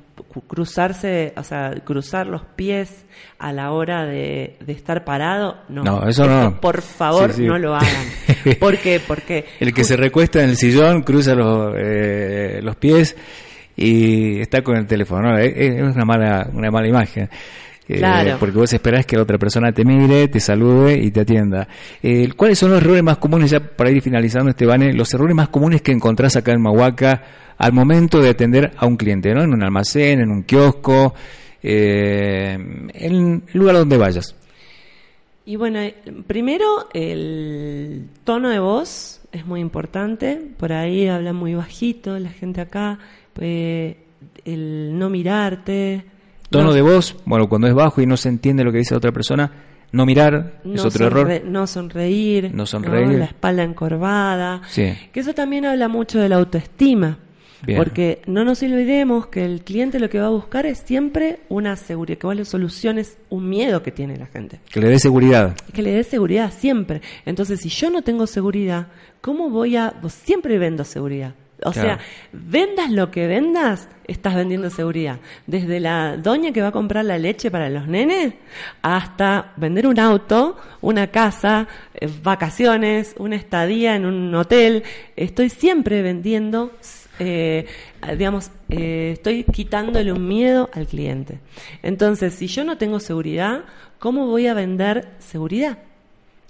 cruzarse, 0.47 1.33
o 1.37 1.43
sea, 1.43 1.73
cruzar 1.83 2.27
los 2.27 2.43
pies 2.43 3.05
a 3.37 3.53
la 3.53 3.71
hora 3.71 4.05
de, 4.05 4.57
de 4.59 4.73
estar 4.73 5.05
parado, 5.05 5.57
no. 5.69 5.83
No, 5.83 6.07
eso 6.07 6.25
no. 6.25 6.59
Por 6.71 6.81
favor, 6.81 7.31
Sí, 7.31 7.41
sí. 7.41 7.47
no 7.47 7.57
lo 7.57 7.75
hagan. 7.75 8.05
¿Por 8.59 8.77
qué? 8.77 8.99
Porque 9.05 9.45
El 9.59 9.73
que 9.73 9.83
se 9.83 9.95
recuesta 9.97 10.43
en 10.43 10.49
el 10.51 10.57
sillón, 10.57 11.01
cruza 11.03 11.33
los, 11.35 11.73
eh, 11.77 12.59
los 12.61 12.75
pies 12.75 13.15
y 13.75 14.39
está 14.41 14.61
con 14.61 14.75
el 14.77 14.85
teléfono. 14.85 15.31
¿no? 15.31 15.37
Es, 15.37 15.53
es 15.55 15.81
una 15.95 16.05
mala, 16.05 16.49
una 16.53 16.69
mala 16.71 16.87
imagen. 16.87 17.23
Eh, 17.87 17.97
Claro. 17.97 18.37
porque 18.39 18.55
vos 18.55 18.71
esperás 18.71 19.03
que 19.07 19.15
la 19.15 19.23
otra 19.23 19.39
persona 19.39 19.71
te 19.71 19.83
mire, 19.83 20.27
te 20.27 20.39
salude 20.39 20.93
y 20.93 21.09
te 21.09 21.21
atienda. 21.21 21.67
Eh, 22.03 22.29
¿Cuáles 22.35 22.59
son 22.59 22.69
los 22.69 22.81
errores 22.83 23.01
más 23.01 23.17
comunes, 23.17 23.49
ya 23.49 23.59
para 23.61 23.89
ir 23.89 23.99
finalizando, 24.03 24.51
Estebane, 24.51 24.93
los 24.93 25.11
errores 25.15 25.35
más 25.35 25.49
comunes 25.49 25.81
que 25.81 25.91
encontrás 25.91 26.35
acá 26.35 26.51
en 26.51 26.61
Mahuaca 26.61 27.23
al 27.57 27.73
momento 27.73 28.21
de 28.21 28.29
atender 28.29 28.73
a 28.77 28.85
un 28.85 28.95
cliente, 28.95 29.33
¿no? 29.33 29.41
En 29.41 29.51
un 29.53 29.63
almacén, 29.63 30.19
en 30.21 30.29
un 30.29 30.43
kiosco, 30.43 31.15
eh, 31.63 32.53
en 32.93 33.43
el 33.51 33.57
lugar 33.59 33.75
donde 33.77 33.97
vayas. 33.97 34.35
Y 35.49 35.55
bueno, 35.55 35.79
eh, 35.79 35.95
primero 36.27 36.89
el 36.93 38.05
tono 38.23 38.49
de 38.49 38.59
voz 38.59 39.21
es 39.31 39.47
muy 39.47 39.61
importante. 39.61 40.39
Por 40.57 40.71
ahí 40.71 41.07
habla 41.07 41.33
muy 41.33 41.55
bajito 41.55 42.19
la 42.19 42.29
gente 42.29 42.61
acá. 42.61 42.99
eh, 43.41 43.97
el 44.45 44.91
no 44.99 45.09
mirarte. 45.09 46.05
Tono 46.51 46.65
no- 46.65 46.73
de 46.73 46.81
voz, 46.83 47.15
bueno, 47.25 47.49
cuando 47.49 47.67
es 47.67 47.73
bajo 47.73 47.99
y 47.99 48.05
no 48.05 48.15
se 48.15 48.29
entiende 48.29 48.63
lo 48.63 48.71
que 48.71 48.77
dice 48.77 48.93
la 48.93 48.97
otra 48.99 49.11
persona, 49.11 49.51
no 49.91 50.05
mirar 50.05 50.59
es 50.63 50.71
no 50.83 50.83
otro 50.83 51.07
error. 51.07 51.41
No 51.45 51.65
sonreír. 51.65 52.51
No 52.53 52.65
sonreír. 52.67 53.17
La 53.17 53.25
espalda 53.25 53.63
encorvada. 53.63 54.61
Sí. 54.67 54.93
Que 55.11 55.19
eso 55.21 55.33
también 55.33 55.65
habla 55.65 55.87
mucho 55.87 56.19
de 56.19 56.29
la 56.29 56.35
autoestima. 56.35 57.17
Bien. 57.61 57.77
Porque 57.77 58.21
no 58.25 58.45
nos 58.45 58.61
olvidemos 58.63 59.27
que 59.27 59.43
el 59.43 59.61
cliente 59.63 59.99
lo 59.99 60.09
que 60.09 60.19
va 60.19 60.27
a 60.27 60.31
buscar 60.31 60.65
es 60.65 60.79
siempre 60.79 61.39
una 61.49 61.75
seguridad, 61.75 62.17
que 62.17 62.27
vos 62.27 62.35
le 62.35 62.45
soluciones 62.45 63.17
un 63.29 63.49
miedo 63.49 63.83
que 63.83 63.91
tiene 63.91 64.15
la 64.17 64.27
gente. 64.27 64.59
Que 64.71 64.79
le 64.79 64.87
dé 64.89 64.99
seguridad. 64.99 65.55
que 65.73 65.81
le 65.81 65.91
dé 65.91 66.03
seguridad 66.03 66.53
siempre. 66.57 67.01
Entonces, 67.25 67.59
si 67.59 67.69
yo 67.69 67.89
no 67.89 68.01
tengo 68.01 68.27
seguridad, 68.27 68.87
¿cómo 69.21 69.49
voy 69.49 69.75
a...? 69.75 69.93
Vos 70.01 70.13
siempre 70.13 70.57
vendo 70.57 70.83
seguridad. 70.85 71.33
O 71.61 71.71
Claro. 71.73 71.97
sea, 71.97 71.99
vendas 72.31 72.89
lo 72.89 73.11
que 73.11 73.27
vendas, 73.27 73.89
estás 74.07 74.33
vendiendo 74.35 74.69
seguridad. 74.69 75.19
Desde 75.45 75.81
la 75.81 76.15
doña 76.15 76.53
que 76.53 76.61
va 76.61 76.69
a 76.69 76.71
comprar 76.71 77.03
la 77.03 77.17
leche 77.17 77.51
para 77.51 77.69
los 77.69 77.85
nenes 77.85 78.33
hasta 78.81 79.51
vender 79.57 79.85
un 79.87 79.99
auto, 79.99 80.55
una 80.79 81.07
casa, 81.07 81.67
eh, 81.93 82.07
vacaciones, 82.23 83.13
una 83.17 83.35
estadía 83.35 83.97
en 83.97 84.05
un 84.05 84.33
hotel. 84.35 84.83
Estoy 85.17 85.49
siempre 85.49 86.01
vendiendo, 86.01 86.71
eh, 87.19 87.65
digamos, 88.17 88.51
eh, 88.69 89.11
estoy 89.13 89.43
quitándole 89.43 90.11
un 90.11 90.27
miedo 90.27 90.69
al 90.73 90.87
cliente. 90.87 91.39
Entonces, 91.83 92.33
si 92.33 92.47
yo 92.47 92.63
no 92.63 92.77
tengo 92.77 92.99
seguridad, 92.99 93.65
¿cómo 93.99 94.27
voy 94.27 94.47
a 94.47 94.53
vender 94.53 95.09
seguridad? 95.19 95.77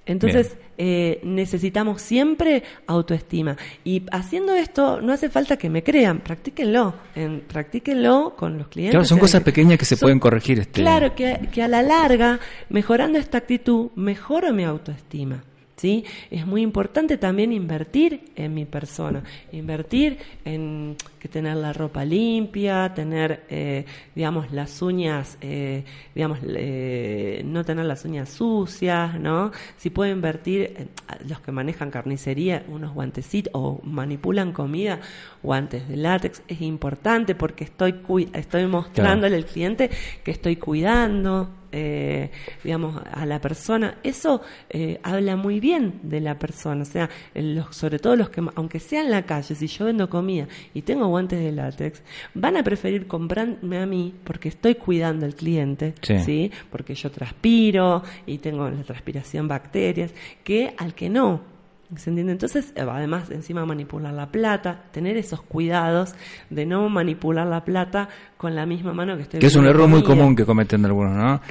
Entonces, 0.05 0.57
eh, 0.79 1.19
necesitamos 1.23 2.01
siempre 2.01 2.63
autoestima. 2.87 3.57
Y 3.83 4.03
haciendo 4.11 4.55
esto, 4.55 5.01
no 5.01 5.13
hace 5.13 5.29
falta 5.29 5.55
que 5.57 5.69
me 5.69 5.83
crean, 5.83 6.19
practíquenlo. 6.21 6.95
En, 7.15 7.41
practíquenlo 7.41 8.33
con 8.35 8.57
los 8.57 8.69
clientes. 8.69 8.93
Claro, 8.93 9.05
son 9.05 9.19
cosas 9.19 9.43
pequeñas 9.43 9.77
que 9.77 9.85
se 9.85 9.95
son- 9.95 10.07
pueden 10.07 10.19
corregir. 10.19 10.57
Este, 10.59 10.81
Claro, 10.81 11.13
que, 11.13 11.49
que 11.51 11.61
a 11.61 11.67
la 11.67 11.83
larga, 11.83 12.39
mejorando 12.69 13.19
esta 13.19 13.37
actitud, 13.37 13.91
mejoro 13.95 14.51
mi 14.51 14.63
autoestima. 14.63 15.43
¿Sí? 15.79 16.03
Es 16.29 16.45
muy 16.45 16.61
importante 16.61 17.17
también 17.17 17.53
invertir 17.53 18.31
en 18.35 18.53
mi 18.53 18.65
persona, 18.65 19.23
invertir 19.51 20.17
en 20.43 20.97
que 21.19 21.29
tener 21.29 21.55
la 21.55 21.71
ropa 21.71 22.03
limpia, 22.03 22.93
tener, 22.93 23.45
eh, 23.49 23.85
digamos, 24.13 24.51
las 24.51 24.81
uñas, 24.81 25.37
eh, 25.41 25.83
digamos, 26.13 26.39
eh, 26.43 27.41
no 27.45 27.63
tener 27.63 27.85
las 27.85 28.03
uñas 28.05 28.29
sucias, 28.29 29.19
¿no? 29.19 29.51
Si 29.77 29.89
puedo 29.89 30.11
invertir, 30.11 30.89
los 31.27 31.39
que 31.39 31.51
manejan 31.51 31.91
carnicería, 31.91 32.65
unos 32.67 32.93
guantecitos 32.93 33.51
o 33.53 33.79
manipulan 33.83 34.51
comida, 34.51 34.99
guantes 35.41 35.87
de 35.87 35.95
látex, 35.95 36.41
es 36.47 36.61
importante 36.61 37.35
porque 37.35 37.63
estoy, 37.63 37.95
estoy 38.33 38.67
mostrándole 38.67 39.37
al 39.37 39.45
cliente 39.45 39.89
que 40.23 40.31
estoy 40.31 40.57
cuidando, 40.57 41.49
eh, 41.71 42.31
digamos, 42.63 43.01
a 43.11 43.25
la 43.25 43.39
persona. 43.39 43.97
Eso 44.03 44.41
eh, 44.69 44.99
habla 45.03 45.35
muy 45.35 45.59
bien 45.59 45.99
de 46.03 46.19
la 46.21 46.37
persona. 46.39 46.81
O 46.81 46.85
sea, 46.85 47.09
los, 47.35 47.75
sobre 47.75 47.99
todo 47.99 48.15
los 48.15 48.29
que, 48.29 48.43
aunque 48.55 48.79
sea 48.79 49.01
en 49.01 49.11
la 49.11 49.25
calle, 49.25 49.55
si 49.55 49.67
yo 49.67 49.85
vendo 49.85 50.09
comida 50.09 50.47
y 50.73 50.81
tengo 50.81 51.07
guantes 51.07 51.39
de 51.39 51.51
látex, 51.51 52.01
van 52.33 52.57
a 52.57 52.63
preferir 52.63 53.07
comprarme 53.07 53.77
a 53.77 53.85
mí 53.85 54.13
porque 54.23 54.49
estoy 54.49 54.75
cuidando 54.75 55.25
al 55.25 55.35
cliente, 55.35 55.93
Sí. 56.01 56.19
¿sí? 56.19 56.51
Porque 56.71 56.95
yo 56.95 57.11
transpiro 57.11 58.03
y 58.25 58.37
tengo 58.39 58.67
en 58.67 58.77
la 58.77 58.83
transpiración 58.83 59.47
bacterias, 59.47 60.13
que 60.43 60.73
al 60.77 60.93
que 60.93 61.09
no. 61.09 61.58
¿Se 61.95 62.11
entiende? 62.11 62.33
Entonces, 62.33 62.71
eh, 62.75 62.85
además, 62.87 63.31
encima 63.31 63.65
manipular 63.65 64.13
la 64.13 64.27
plata, 64.27 64.83
tener 64.91 65.17
esos 65.17 65.41
cuidados 65.41 66.13
de 66.51 66.67
no 66.67 66.87
manipular 66.87 67.47
la 67.47 67.65
plata 67.65 68.09
con 68.37 68.55
la 68.55 68.67
misma 68.67 68.93
mano 68.93 69.15
que 69.15 69.23
estoy 69.23 69.39
Que 69.39 69.47
es 69.47 69.55
un 69.55 69.65
error 69.65 69.87
muy 69.87 70.03
común 70.03 70.35
que 70.35 70.45
cometen 70.45 70.85
algunos, 70.85 71.15
¿no? 71.15 71.41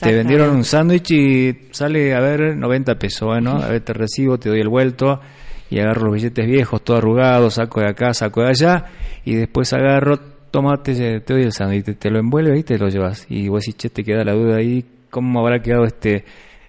Te 0.00 0.12
vendieron 0.12 0.50
un 0.50 0.64
sándwich 0.64 1.12
y 1.12 1.68
sale, 1.70 2.12
a 2.12 2.20
ver, 2.20 2.56
90 2.56 2.96
pesos, 2.96 3.28
bueno, 3.28 3.52
a 3.52 3.68
ver, 3.68 3.82
te 3.82 3.92
recibo, 3.92 4.36
te 4.36 4.48
doy 4.48 4.60
el 4.60 4.68
vuelto 4.68 5.20
y 5.70 5.78
agarro 5.78 6.06
los 6.06 6.14
billetes 6.14 6.44
viejos, 6.44 6.82
todo 6.82 6.96
arrugado, 6.96 7.48
saco 7.50 7.80
de 7.80 7.88
acá, 7.88 8.12
saco 8.14 8.42
de 8.42 8.48
allá 8.48 8.86
y 9.24 9.36
después 9.36 9.72
agarro, 9.72 10.18
toma, 10.50 10.82
te, 10.82 11.20
te 11.20 11.34
doy 11.34 11.44
el 11.44 11.52
sándwich, 11.52 11.84
te, 11.84 11.94
te 11.94 12.10
lo 12.10 12.18
envuelve 12.18 12.58
y 12.58 12.64
te 12.64 12.78
lo 12.78 12.88
llevas. 12.88 13.26
Y 13.28 13.48
vos 13.48 13.60
decís, 13.60 13.76
che, 13.76 13.90
te 13.90 14.02
queda 14.02 14.24
la 14.24 14.32
duda 14.32 14.56
ahí, 14.56 14.84
¿cómo 15.08 15.38
habrá 15.38 15.62
quedado 15.62 15.84
este 15.84 16.24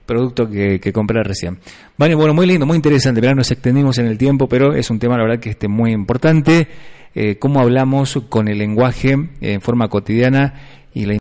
producto 0.05 0.49
que, 0.49 0.79
que 0.79 0.93
compré 0.93 1.23
recién? 1.23 1.59
Vale, 1.97 2.15
bueno, 2.15 2.33
muy 2.33 2.45
lindo, 2.45 2.65
muy 2.65 2.75
interesante, 2.75 3.21
pero 3.21 3.35
nos 3.35 3.51
extendimos 3.51 3.97
en 3.97 4.07
el 4.07 4.17
tiempo, 4.17 4.47
pero 4.47 4.73
es 4.73 4.89
un 4.89 4.99
tema, 4.99 5.17
la 5.17 5.23
verdad, 5.23 5.39
que 5.39 5.51
este 5.51 5.67
muy 5.67 5.91
importante, 5.91 6.67
eh, 7.13 7.37
cómo 7.37 7.59
hablamos 7.59 8.19
con 8.29 8.47
el 8.47 8.57
lenguaje 8.57 9.15
en 9.41 9.61
forma 9.61 9.87
cotidiana 9.87 10.53
y 10.93 11.05
la 11.05 11.13